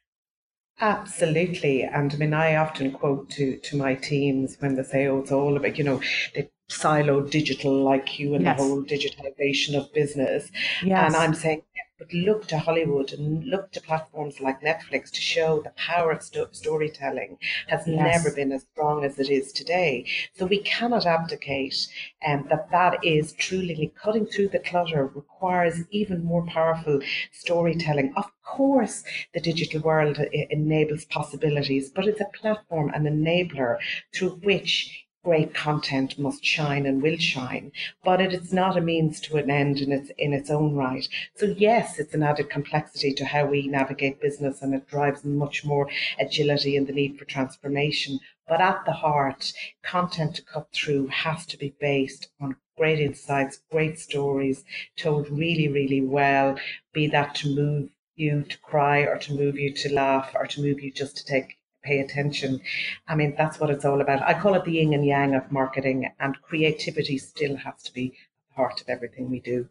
Absolutely. 0.79 1.83
And 1.83 2.11
I 2.11 2.17
mean, 2.17 2.33
I 2.33 2.55
often 2.55 2.91
quote 2.91 3.29
to, 3.31 3.57
to 3.57 3.77
my 3.77 3.93
teams 3.93 4.57
when 4.59 4.75
they 4.75 4.83
say, 4.83 5.07
oh, 5.07 5.19
it's 5.19 5.31
all 5.31 5.55
about, 5.55 5.77
you 5.77 5.83
know, 5.83 6.01
they 6.33 6.49
siloed 6.71 7.29
digital 7.29 7.83
like 7.83 8.17
you 8.17 8.33
and 8.33 8.45
yes. 8.45 8.57
the 8.57 8.63
whole 8.63 8.83
digitization 8.83 9.77
of 9.77 9.93
business. 9.93 10.49
Yes. 10.83 11.13
And 11.13 11.15
I'm 11.15 11.33
saying, 11.33 11.63
but 11.99 12.13
look 12.13 12.47
to 12.47 12.57
Hollywood 12.57 13.13
and 13.13 13.43
look 13.43 13.71
to 13.73 13.79
platforms 13.79 14.39
like 14.39 14.61
Netflix 14.61 15.11
to 15.11 15.21
show 15.21 15.61
the 15.61 15.69
power 15.71 16.13
of 16.13 16.23
sto- 16.23 16.47
storytelling 16.51 17.37
has 17.67 17.87
yes. 17.87 18.23
never 18.23 18.35
been 18.35 18.51
as 18.51 18.65
strong 18.71 19.05
as 19.05 19.19
it 19.19 19.29
is 19.29 19.51
today. 19.51 20.07
So 20.33 20.47
we 20.47 20.63
cannot 20.63 21.05
abdicate, 21.05 21.87
um, 22.25 22.47
that 22.49 22.71
that 22.71 23.05
is 23.05 23.33
truly 23.33 23.93
cutting 24.01 24.25
through 24.25 24.47
the 24.47 24.57
clutter 24.57 25.05
requires 25.13 25.83
even 25.91 26.23
more 26.23 26.43
powerful 26.47 27.01
storytelling. 27.31 28.13
Of 28.17 28.31
course, 28.43 29.03
the 29.35 29.39
digital 29.39 29.81
world 29.81 30.17
enables 30.49 31.05
possibilities, 31.05 31.91
but 31.91 32.07
it's 32.07 32.21
a 32.21 32.25
platform, 32.33 32.89
an 32.95 33.03
enabler 33.03 33.77
through 34.11 34.39
which 34.41 35.05
great 35.23 35.53
content 35.53 36.17
must 36.17 36.43
shine 36.43 36.85
and 36.85 37.01
will 37.01 37.17
shine, 37.17 37.71
but 38.03 38.19
it 38.19 38.33
is 38.33 38.51
not 38.51 38.75
a 38.75 38.81
means 38.81 39.19
to 39.19 39.37
an 39.37 39.51
end 39.51 39.79
in 39.79 39.91
its 39.91 40.09
in 40.17 40.33
its 40.33 40.49
own 40.49 40.73
right. 40.75 41.07
So 41.35 41.45
yes, 41.45 41.99
it's 41.99 42.15
an 42.15 42.23
added 42.23 42.49
complexity 42.49 43.13
to 43.13 43.25
how 43.25 43.45
we 43.45 43.67
navigate 43.67 44.19
business, 44.19 44.61
and 44.61 44.73
it 44.73 44.87
drives 44.87 45.23
much 45.23 45.63
more 45.63 45.89
agility 46.19 46.75
and 46.75 46.87
the 46.87 46.93
need 46.93 47.19
for 47.19 47.25
transformation. 47.25 48.19
But 48.47 48.61
at 48.61 48.83
the 48.85 48.93
heart, 48.93 49.53
content 49.83 50.35
to 50.37 50.41
cut 50.41 50.67
through 50.73 51.07
has 51.07 51.45
to 51.45 51.57
be 51.57 51.75
based 51.79 52.29
on 52.39 52.55
great 52.75 52.99
insights, 52.99 53.61
great 53.69 53.99
stories, 53.99 54.63
told 54.97 55.29
really, 55.29 55.67
really 55.67 56.01
well. 56.01 56.57
Be 56.93 57.05
that 57.07 57.35
to 57.35 57.55
move 57.55 57.89
you 58.15 58.43
to 58.43 58.57
cry 58.57 59.01
or 59.01 59.17
to 59.19 59.33
move 59.33 59.57
you 59.57 59.73
to 59.73 59.93
laugh 59.93 60.31
or 60.35 60.47
to 60.47 60.61
move 60.61 60.81
you 60.81 60.91
just 60.91 61.15
to 61.17 61.25
take 61.25 61.57
pay 61.83 61.99
attention. 61.99 62.61
I 63.07 63.15
mean, 63.15 63.35
that's 63.37 63.59
what 63.59 63.69
it's 63.69 63.85
all 63.85 64.01
about. 64.01 64.21
I 64.21 64.39
call 64.39 64.55
it 64.55 64.65
the 64.65 64.73
yin 64.73 64.93
and 64.93 65.05
yang 65.05 65.35
of 65.35 65.51
marketing, 65.51 66.11
and 66.19 66.41
creativity 66.41 67.17
still 67.17 67.55
has 67.57 67.83
to 67.83 67.93
be 67.93 68.13
part 68.55 68.81
of 68.81 68.89
everything 68.89 69.29
we 69.29 69.39
do. 69.39 69.69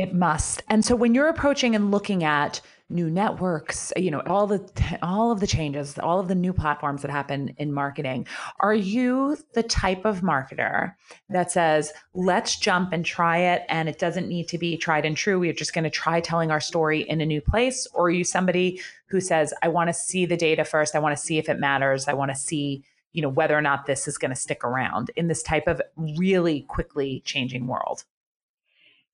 It 0.00 0.14
must. 0.14 0.62
And 0.68 0.82
so 0.82 0.96
when 0.96 1.14
you're 1.14 1.28
approaching 1.28 1.74
and 1.74 1.90
looking 1.90 2.24
at 2.24 2.62
new 2.88 3.10
networks, 3.10 3.92
you 3.98 4.10
know, 4.10 4.20
all 4.20 4.46
the 4.46 4.98
all 5.02 5.30
of 5.30 5.40
the 5.40 5.46
changes, 5.46 5.98
all 5.98 6.18
of 6.18 6.26
the 6.26 6.34
new 6.34 6.54
platforms 6.54 7.02
that 7.02 7.10
happen 7.10 7.54
in 7.58 7.70
marketing, 7.70 8.26
are 8.60 8.72
you 8.72 9.36
the 9.52 9.62
type 9.62 10.06
of 10.06 10.22
marketer 10.22 10.94
that 11.28 11.50
says, 11.50 11.92
"Let's 12.14 12.56
jump 12.56 12.94
and 12.94 13.04
try 13.04 13.40
it 13.40 13.66
and 13.68 13.90
it 13.90 13.98
doesn't 13.98 14.26
need 14.26 14.48
to 14.48 14.56
be 14.56 14.78
tried 14.78 15.04
and 15.04 15.14
true. 15.14 15.38
We're 15.38 15.52
just 15.52 15.74
going 15.74 15.84
to 15.84 15.90
try 15.90 16.22
telling 16.22 16.50
our 16.50 16.60
story 16.60 17.02
in 17.02 17.20
a 17.20 17.26
new 17.26 17.42
place?" 17.42 17.86
Or 17.92 18.06
are 18.06 18.10
you 18.10 18.24
somebody 18.24 18.80
who 19.10 19.20
says, 19.20 19.52
"I 19.62 19.68
want 19.68 19.88
to 19.88 19.94
see 19.94 20.24
the 20.24 20.38
data 20.38 20.64
first. 20.64 20.94
I 20.96 20.98
want 20.98 21.14
to 21.14 21.22
see 21.22 21.36
if 21.36 21.50
it 21.50 21.60
matters. 21.60 22.08
I 22.08 22.14
want 22.14 22.30
to 22.30 22.36
see 22.38 22.84
you 23.12 23.20
know 23.20 23.28
whether 23.28 23.54
or 23.54 23.62
not 23.62 23.84
this 23.84 24.08
is 24.08 24.16
going 24.16 24.30
to 24.30 24.40
stick 24.40 24.64
around 24.64 25.10
in 25.14 25.28
this 25.28 25.42
type 25.42 25.66
of 25.66 25.82
really 26.16 26.62
quickly 26.62 27.20
changing 27.26 27.66
world 27.66 28.04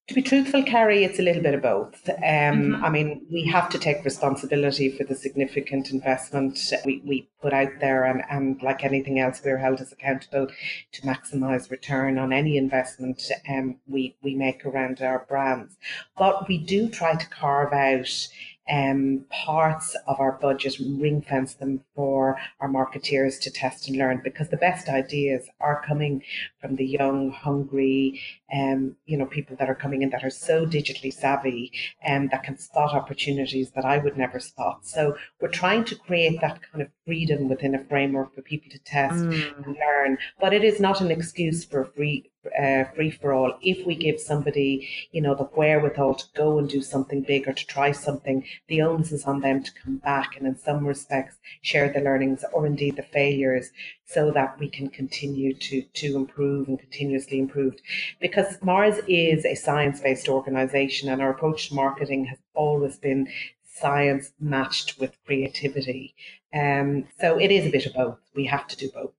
to 0.08 0.14
be 0.14 0.22
truthful, 0.22 0.62
Carrie, 0.62 1.02
it's 1.02 1.18
a 1.18 1.22
little 1.22 1.42
bit 1.42 1.54
of 1.54 1.62
both. 1.62 2.08
Um, 2.08 2.14
mm-hmm. 2.22 2.84
I 2.84 2.90
mean, 2.90 3.26
we 3.28 3.44
have 3.46 3.68
to 3.70 3.78
take 3.78 4.04
responsibility 4.04 4.88
for 4.88 5.02
the 5.02 5.16
significant 5.16 5.90
investment 5.90 6.72
we, 6.84 7.02
we 7.04 7.28
put 7.42 7.52
out 7.52 7.72
there, 7.80 8.04
and, 8.04 8.22
and 8.30 8.62
like 8.62 8.84
anything 8.84 9.18
else, 9.18 9.40
we're 9.44 9.58
held 9.58 9.80
as 9.80 9.90
accountable 9.90 10.46
to 10.92 11.02
maximise 11.02 11.70
return 11.72 12.18
on 12.18 12.32
any 12.32 12.56
investment 12.56 13.20
um, 13.48 13.80
we, 13.88 14.14
we 14.22 14.36
make 14.36 14.64
around 14.64 15.00
our 15.00 15.26
brands. 15.28 15.76
But 16.16 16.46
we 16.46 16.58
do 16.58 16.88
try 16.88 17.16
to 17.16 17.28
carve 17.28 17.72
out 17.72 18.28
um, 18.70 19.24
parts 19.30 19.96
of 20.06 20.18
our 20.20 20.32
budget, 20.32 20.76
ring 20.78 21.22
fence 21.22 21.54
them 21.54 21.82
for 21.94 22.36
our 22.60 22.68
marketeers 22.68 23.40
to 23.40 23.50
test 23.50 23.88
and 23.88 23.96
learn 23.96 24.20
because 24.24 24.48
the 24.48 24.56
best 24.56 24.88
ideas 24.88 25.48
are 25.60 25.82
coming 25.86 26.22
from 26.60 26.76
the 26.76 26.86
young, 26.86 27.30
hungry, 27.30 28.20
um, 28.52 28.96
you 29.06 29.16
know, 29.16 29.26
people 29.26 29.56
that 29.56 29.68
are 29.68 29.74
coming 29.74 30.02
in 30.02 30.10
that 30.10 30.24
are 30.24 30.30
so 30.30 30.66
digitally 30.66 31.12
savvy 31.12 31.72
and 32.02 32.24
um, 32.24 32.28
that 32.32 32.42
can 32.42 32.58
spot 32.58 32.94
opportunities 32.94 33.70
that 33.72 33.84
I 33.84 33.98
would 33.98 34.16
never 34.16 34.40
spot. 34.40 34.86
So 34.86 35.16
we're 35.40 35.48
trying 35.48 35.84
to 35.84 35.94
create 35.94 36.40
that 36.40 36.60
kind 36.70 36.82
of 36.82 36.88
freedom 37.04 37.48
within 37.48 37.74
a 37.74 37.84
framework 37.84 38.34
for 38.34 38.42
people 38.42 38.70
to 38.70 38.78
test 38.80 39.16
mm. 39.16 39.56
and 39.56 39.76
learn. 39.76 40.18
But 40.40 40.52
it 40.52 40.64
is 40.64 40.80
not 40.80 41.00
an 41.00 41.10
excuse 41.10 41.64
for 41.64 41.84
free 41.84 42.30
uh, 42.58 42.84
free 42.94 43.10
for 43.10 43.32
all. 43.32 43.58
If 43.62 43.86
we 43.86 43.94
give 43.94 44.20
somebody, 44.20 44.88
you 45.12 45.20
know, 45.20 45.34
the 45.34 45.44
wherewithal 45.44 46.14
to 46.14 46.24
go 46.34 46.58
and 46.58 46.68
do 46.68 46.82
something 46.82 47.22
big 47.22 47.48
or 47.48 47.52
to 47.52 47.66
try 47.66 47.92
something, 47.92 48.44
the 48.68 48.82
onus 48.82 49.12
is 49.12 49.24
on 49.24 49.40
them 49.40 49.62
to 49.62 49.72
come 49.72 49.96
back 49.98 50.36
and 50.36 50.46
in 50.46 50.56
some 50.56 50.86
respects 50.86 51.36
share 51.62 51.92
the 51.92 52.00
learnings 52.00 52.44
or 52.52 52.66
indeed 52.66 52.96
the 52.96 53.02
failures 53.02 53.70
so 54.04 54.30
that 54.30 54.58
we 54.58 54.68
can 54.68 54.88
continue 54.88 55.52
to, 55.54 55.82
to 55.82 56.16
improve 56.16 56.68
and 56.68 56.78
continuously 56.78 57.38
improve. 57.38 57.74
Because 58.20 58.58
Mars 58.62 58.98
is 59.08 59.44
a 59.44 59.54
science 59.54 60.00
based 60.00 60.28
organization 60.28 61.08
and 61.08 61.20
our 61.20 61.30
approach 61.30 61.68
to 61.68 61.74
marketing 61.74 62.26
has 62.26 62.38
always 62.54 62.96
been 62.96 63.28
science 63.64 64.32
matched 64.40 64.98
with 64.98 65.16
creativity. 65.26 66.14
Um, 66.54 67.06
so 67.20 67.38
it 67.38 67.50
is 67.50 67.66
a 67.66 67.70
bit 67.70 67.86
of 67.86 67.94
both. 67.94 68.18
We 68.34 68.46
have 68.46 68.66
to 68.68 68.76
do 68.76 68.90
both. 68.94 69.12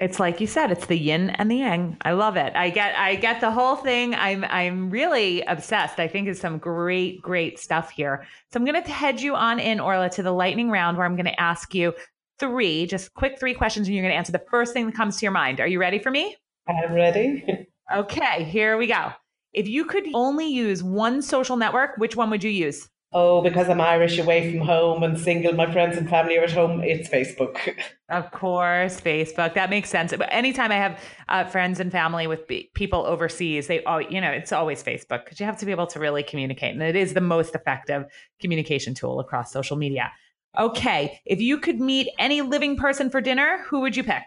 It's 0.00 0.18
like 0.18 0.40
you 0.40 0.46
said, 0.46 0.70
it's 0.72 0.86
the 0.86 0.98
yin 0.98 1.28
and 1.30 1.50
the 1.50 1.56
yang. 1.56 1.98
I 2.00 2.12
love 2.12 2.38
it. 2.38 2.56
I 2.56 2.70
get 2.70 2.98
I 2.98 3.16
get 3.16 3.42
the 3.42 3.50
whole 3.50 3.76
thing. 3.76 4.14
I'm 4.14 4.44
I'm 4.44 4.88
really 4.88 5.42
obsessed. 5.42 6.00
I 6.00 6.08
think 6.08 6.26
it's 6.26 6.40
some 6.40 6.56
great, 6.56 7.20
great 7.20 7.58
stuff 7.58 7.90
here. 7.90 8.26
So 8.50 8.58
I'm 8.58 8.64
gonna 8.64 8.80
head 8.80 9.20
you 9.20 9.34
on 9.34 9.60
in, 9.60 9.78
Orla, 9.78 10.08
to 10.10 10.22
the 10.22 10.32
lightning 10.32 10.70
round 10.70 10.96
where 10.96 11.04
I'm 11.04 11.16
gonna 11.16 11.34
ask 11.36 11.74
you 11.74 11.92
three, 12.38 12.86
just 12.86 13.12
quick 13.12 13.38
three 13.38 13.52
questions, 13.52 13.88
and 13.88 13.94
you're 13.94 14.02
gonna 14.02 14.14
answer 14.14 14.32
the 14.32 14.42
first 14.50 14.72
thing 14.72 14.86
that 14.86 14.94
comes 14.96 15.18
to 15.18 15.26
your 15.26 15.32
mind. 15.32 15.60
Are 15.60 15.66
you 15.66 15.78
ready 15.78 15.98
for 15.98 16.10
me? 16.10 16.34
I'm 16.66 16.94
ready. 16.94 17.68
okay, 17.94 18.44
here 18.44 18.78
we 18.78 18.86
go. 18.86 19.12
If 19.52 19.68
you 19.68 19.84
could 19.84 20.06
only 20.14 20.46
use 20.46 20.82
one 20.82 21.20
social 21.20 21.56
network, 21.56 21.98
which 21.98 22.16
one 22.16 22.30
would 22.30 22.42
you 22.42 22.50
use? 22.50 22.88
Oh, 23.12 23.42
because 23.42 23.68
I'm 23.68 23.80
Irish 23.80 24.18
away 24.20 24.52
from 24.52 24.60
home 24.60 25.02
and 25.02 25.18
single, 25.18 25.52
my 25.52 25.70
friends 25.72 25.96
and 25.96 26.08
family 26.08 26.38
are 26.38 26.44
at 26.44 26.52
home, 26.52 26.82
it's 26.82 27.08
Facebook. 27.08 27.56
Of 28.08 28.32
course, 28.32 29.00
Facebook. 29.00 29.54
That 29.54 29.70
makes 29.70 29.88
sense. 29.88 30.12
But 30.16 30.28
anytime 30.32 30.72
I 30.72 30.74
have 30.74 31.00
uh, 31.28 31.44
friends 31.44 31.78
and 31.78 31.92
family 31.92 32.26
with 32.26 32.40
people 32.74 33.06
overseas, 33.06 33.68
they 33.68 33.84
all, 33.84 34.00
you 34.00 34.20
know, 34.20 34.32
it's 34.32 34.50
always 34.50 34.82
Facebook 34.82 35.24
because 35.24 35.38
you 35.38 35.46
have 35.46 35.58
to 35.58 35.66
be 35.66 35.70
able 35.70 35.86
to 35.86 36.00
really 36.00 36.24
communicate. 36.24 36.72
And 36.72 36.82
it 36.82 36.96
is 36.96 37.14
the 37.14 37.20
most 37.20 37.54
effective 37.54 38.06
communication 38.40 38.94
tool 38.94 39.20
across 39.20 39.52
social 39.52 39.76
media. 39.76 40.10
Okay. 40.58 41.20
If 41.24 41.40
you 41.40 41.58
could 41.58 41.80
meet 41.80 42.08
any 42.18 42.42
living 42.42 42.76
person 42.76 43.10
for 43.10 43.20
dinner, 43.20 43.64
who 43.68 43.78
would 43.78 43.96
you 43.96 44.02
pick? 44.02 44.24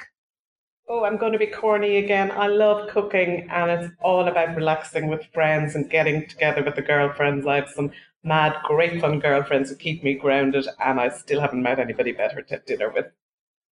Oh, 0.87 1.03
I'm 1.03 1.17
going 1.17 1.33
to 1.33 1.39
be 1.39 1.47
corny 1.47 1.97
again. 1.97 2.31
I 2.31 2.47
love 2.47 2.89
cooking 2.89 3.49
and 3.51 3.69
it's 3.69 3.93
all 4.01 4.29
about 4.29 4.55
relaxing 4.55 5.07
with 5.07 5.25
friends 5.33 5.75
and 5.75 5.89
getting 5.89 6.25
together 6.27 6.63
with 6.63 6.75
the 6.75 6.81
girlfriends. 6.81 7.45
I 7.45 7.55
have 7.55 7.69
some 7.69 7.91
mad, 8.23 8.55
great 8.63 8.99
fun 9.01 9.19
girlfriends 9.19 9.69
who 9.69 9.75
keep 9.75 10.03
me 10.03 10.15
grounded, 10.15 10.67
and 10.83 10.99
I 10.99 11.09
still 11.09 11.41
haven't 11.41 11.63
met 11.63 11.79
anybody 11.79 12.11
better 12.11 12.41
to 12.41 12.59
dinner 12.59 12.89
with. 12.89 13.05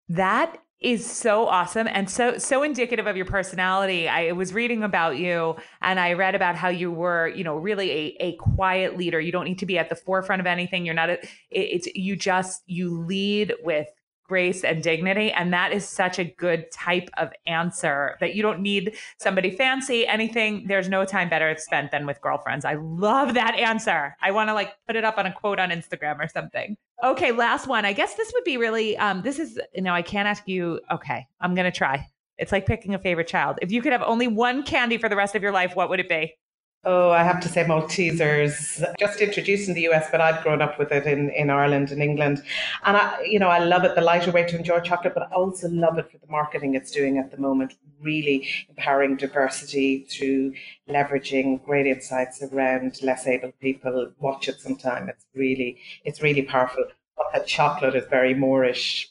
That 0.10 0.58
is 0.82 1.06
so 1.06 1.48
awesome 1.48 1.88
and 1.88 2.10
so 2.10 2.40
so 2.40 2.64
indicative 2.64 3.06
of 3.06 3.16
your 3.16 3.26
personality. 3.26 4.10
I 4.10 4.32
was 4.32 4.52
reading 4.52 4.84
about 4.84 5.18
you 5.18 5.56
and 5.82 6.00
I 6.00 6.14
read 6.14 6.34
about 6.34 6.56
how 6.56 6.70
you 6.70 6.92
were, 6.92 7.28
you 7.28 7.44
know, 7.44 7.56
really 7.56 7.92
a, 7.92 8.18
a 8.20 8.36
quiet 8.38 8.98
leader. 8.98 9.22
You 9.22 9.32
don't 9.32 9.46
need 9.46 9.60
to 9.60 9.68
be 9.68 9.78
at 9.78 9.90
the 9.90 9.96
forefront 9.96 10.40
of 10.40 10.48
anything. 10.48 10.84
You're 10.84 10.96
not 10.96 11.12
a, 11.12 11.20
it's 11.52 11.88
you 11.94 12.16
just 12.16 12.64
you 12.66 12.98
lead 13.06 13.54
with 13.64 13.88
grace 14.32 14.64
and 14.64 14.82
dignity. 14.82 15.30
And 15.30 15.52
that 15.52 15.74
is 15.74 15.86
such 15.86 16.18
a 16.18 16.24
good 16.24 16.72
type 16.72 17.10
of 17.18 17.34
answer 17.48 18.16
that 18.22 18.34
you 18.34 18.42
don't 18.42 18.62
need 18.62 18.96
somebody 19.20 19.52
fancy, 19.52 20.08
anything. 20.08 20.68
There's 20.70 20.88
no 20.88 21.04
time 21.04 21.28
better 21.28 21.54
spent 21.58 21.92
than 21.92 22.06
with 22.06 22.22
girlfriends. 22.22 22.64
I 22.64 22.76
love 22.76 23.34
that 23.34 23.56
answer. 23.56 24.16
I 24.22 24.32
want 24.32 24.48
to 24.48 24.54
like 24.54 24.74
put 24.88 24.96
it 24.96 25.04
up 25.04 25.18
on 25.18 25.26
a 25.26 25.34
quote 25.34 25.60
on 25.60 25.70
Instagram 25.70 26.24
or 26.24 26.30
something. 26.30 26.78
Okay, 27.04 27.34
last 27.34 27.68
one. 27.68 27.84
I 27.84 27.92
guess 27.92 28.16
this 28.16 28.32
would 28.34 28.46
be 28.46 28.56
really, 28.56 28.96
um, 28.98 29.22
this 29.22 29.38
is, 29.38 29.60
you 29.74 29.82
know, 29.82 29.94
I 29.94 30.02
can't 30.02 30.30
ask 30.30 30.48
you, 30.48 30.80
okay, 30.90 31.28
I'm 31.42 31.54
going 31.54 31.70
to 31.70 31.78
try. 31.78 32.08
It's 32.38 32.54
like 32.54 32.66
picking 32.66 32.96
a 32.96 33.00
favorite 33.00 33.28
child. 33.28 33.60
If 33.62 33.70
you 33.70 33.82
could 33.82 33.92
have 33.92 34.02
only 34.02 34.30
one 34.30 34.64
candy 34.64 34.98
for 34.98 35.10
the 35.10 35.18
rest 35.18 35.36
of 35.36 35.44
your 35.44 35.52
life, 35.52 35.76
what 35.76 35.90
would 35.90 36.00
it 36.00 36.08
be? 36.08 36.36
Oh, 36.84 37.12
I 37.12 37.22
have 37.24 37.40
to 37.42 37.48
say 37.48 37.64
Maltesers. 37.64 38.84
Just 38.98 39.22
introduced 39.22 39.68
in 39.68 39.76
the 39.76 39.88
US, 39.90 40.08
but 40.12 40.20
I've 40.20 40.42
grown 40.42 40.64
up 40.64 40.80
with 40.80 40.92
it 40.92 41.06
in, 41.06 41.30
in 41.30 41.52
Ireland 41.52 41.92
and 41.92 42.02
England. 42.02 42.42
And 42.84 42.98
I, 42.98 43.22
you 43.22 43.38
know, 43.38 43.50
I 43.50 43.60
love 43.60 43.84
it, 43.84 43.94
the 43.94 44.02
lighter 44.02 44.32
way 44.32 44.46
to 44.46 44.58
enjoy 44.58 44.80
chocolate, 44.80 45.14
but 45.14 45.32
I 45.32 45.36
also 45.36 45.70
love 45.70 46.00
it 46.00 46.12
for 46.12 46.18
the 46.18 46.26
marketing 46.28 46.74
it's 46.74 46.90
doing 46.90 47.20
at 47.20 47.30
the 47.30 47.38
moment, 47.38 47.76
really 48.02 48.48
empowering 48.68 49.16
diversity 49.16 50.08
through 50.10 50.56
leveraging 50.90 51.64
great 51.64 51.86
insights 51.86 52.42
around 52.42 53.00
less 53.04 53.28
able 53.28 53.52
people. 53.62 54.12
Watch 54.20 54.50
it 54.50 54.60
sometime. 54.60 55.08
It's 55.08 55.26
really, 55.36 55.78
it's 56.04 56.24
really 56.24 56.42
powerful. 56.42 56.86
But 57.16 57.28
the 57.32 57.46
chocolate 57.46 57.96
is 57.96 58.06
very 58.10 58.34
moreish. 58.34 59.06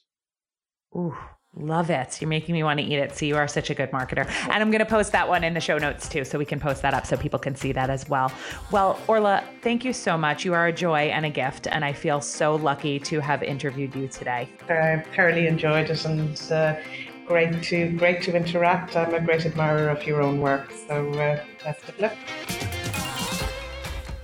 Ooh, 0.97 1.17
Love 1.57 1.91
it. 1.91 2.21
You're 2.21 2.29
making 2.29 2.53
me 2.53 2.63
want 2.63 2.79
to 2.79 2.87
eat 2.87 2.97
it. 2.99 3.17
So 3.17 3.27
you 3.27 3.37
are 3.37 3.49
such 3.49 3.71
a 3.71 3.75
good 3.75 3.91
marketer. 3.91 4.25
And 4.45 4.53
I'm 4.53 4.71
going 4.71 4.79
to 4.79 4.87
post 4.87 5.11
that 5.13 5.29
one 5.29 5.43
in 5.43 5.53
the 5.53 5.61
show 5.61 5.79
notes 5.79 6.09
too, 6.09 6.25
so 6.25 6.39
we 6.39 6.45
can 6.45 6.61
post 6.61 6.81
that 6.83 6.95
up 6.95 7.07
so 7.07 7.17
people 7.17 7.41
can 7.41 7.57
see 7.57 7.73
that 7.73 7.91
as 7.91 8.09
well. 8.09 8.33
Well, 8.71 9.01
Orla, 9.09 9.43
thank 9.61 9.85
you 9.85 9.93
so 9.93 10.17
much. 10.17 10.45
You 10.45 10.55
are 10.55 10.69
a 10.69 10.73
joy 10.73 11.11
and 11.11 11.27
a 11.27 11.31
gift. 11.31 11.67
And 11.67 11.85
I 11.85 11.93
feel 11.93 12.21
so 12.21 12.55
lucky 12.55 13.01
to 13.01 13.21
have 13.21 13.43
interviewed 13.43 13.97
you 13.97 14.07
today. 14.07 14.49
I 14.69 15.05
thoroughly 15.15 15.49
enjoyed 15.49 15.91
it 15.91 16.05
and 16.05 16.41
uh, 16.53 16.77
great 17.27 17.63
to 17.65 17.91
great 17.97 18.23
to 18.23 18.37
interact. 18.37 18.97
I'm 18.97 19.13
a 19.13 19.21
great 19.21 19.45
admirer 19.45 19.89
of 19.89 20.07
your 20.07 20.23
own 20.23 20.41
work. 20.41 20.71
So 20.87 21.11
uh, 21.15 21.43
best 21.65 21.89
of 21.89 21.99
luck. 21.99 22.17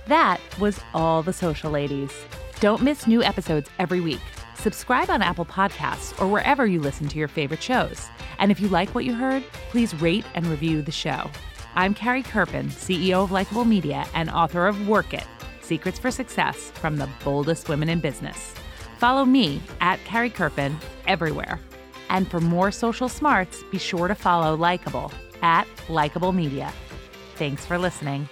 That 0.05 0.39
was 0.59 0.79
all 0.93 1.23
the 1.23 1.33
social 1.33 1.71
ladies. 1.71 2.11
Don't 2.61 2.81
miss 2.81 3.05
new 3.05 3.21
episodes 3.21 3.69
every 3.77 3.99
week. 3.99 4.21
Subscribe 4.57 5.09
on 5.09 5.21
Apple 5.21 5.45
Podcasts 5.45 6.19
or 6.19 6.27
wherever 6.27 6.65
you 6.65 6.81
listen 6.81 7.07
to 7.09 7.19
your 7.19 7.27
favorite 7.27 7.61
shows. 7.61 8.07
And 8.39 8.51
if 8.51 8.59
you 8.59 8.67
like 8.69 8.93
what 8.95 9.05
you 9.05 9.13
heard, 9.13 9.43
please 9.69 9.93
rate 10.01 10.25
and 10.33 10.47
review 10.47 10.81
the 10.81 10.91
show. 10.91 11.29
I'm 11.75 11.93
Carrie 11.93 12.23
Kerpen, 12.23 12.67
CEO 12.67 13.23
of 13.23 13.31
Likeable 13.31 13.65
Media 13.65 14.07
and 14.15 14.31
author 14.31 14.65
of 14.65 14.87
Work 14.87 15.13
It 15.13 15.25
Secrets 15.61 15.99
for 15.99 16.09
Success 16.09 16.71
from 16.71 16.95
the 16.95 17.09
Boldest 17.23 17.69
Women 17.69 17.89
in 17.89 17.99
Business. 17.99 18.55
Follow 18.97 19.25
me 19.25 19.61
at 19.79 20.03
Carrie 20.05 20.29
Kerpen 20.29 20.75
everywhere. 21.05 21.59
And 22.09 22.29
for 22.29 22.39
more 22.39 22.71
social 22.71 23.09
smarts, 23.09 23.63
be 23.69 23.77
sure 23.77 24.07
to 24.07 24.15
follow 24.15 24.55
Likeable 24.55 25.11
at 25.41 25.67
Likeable 25.87 26.31
Media. 26.31 26.73
Thanks 27.35 27.65
for 27.65 27.77
listening. 27.77 28.27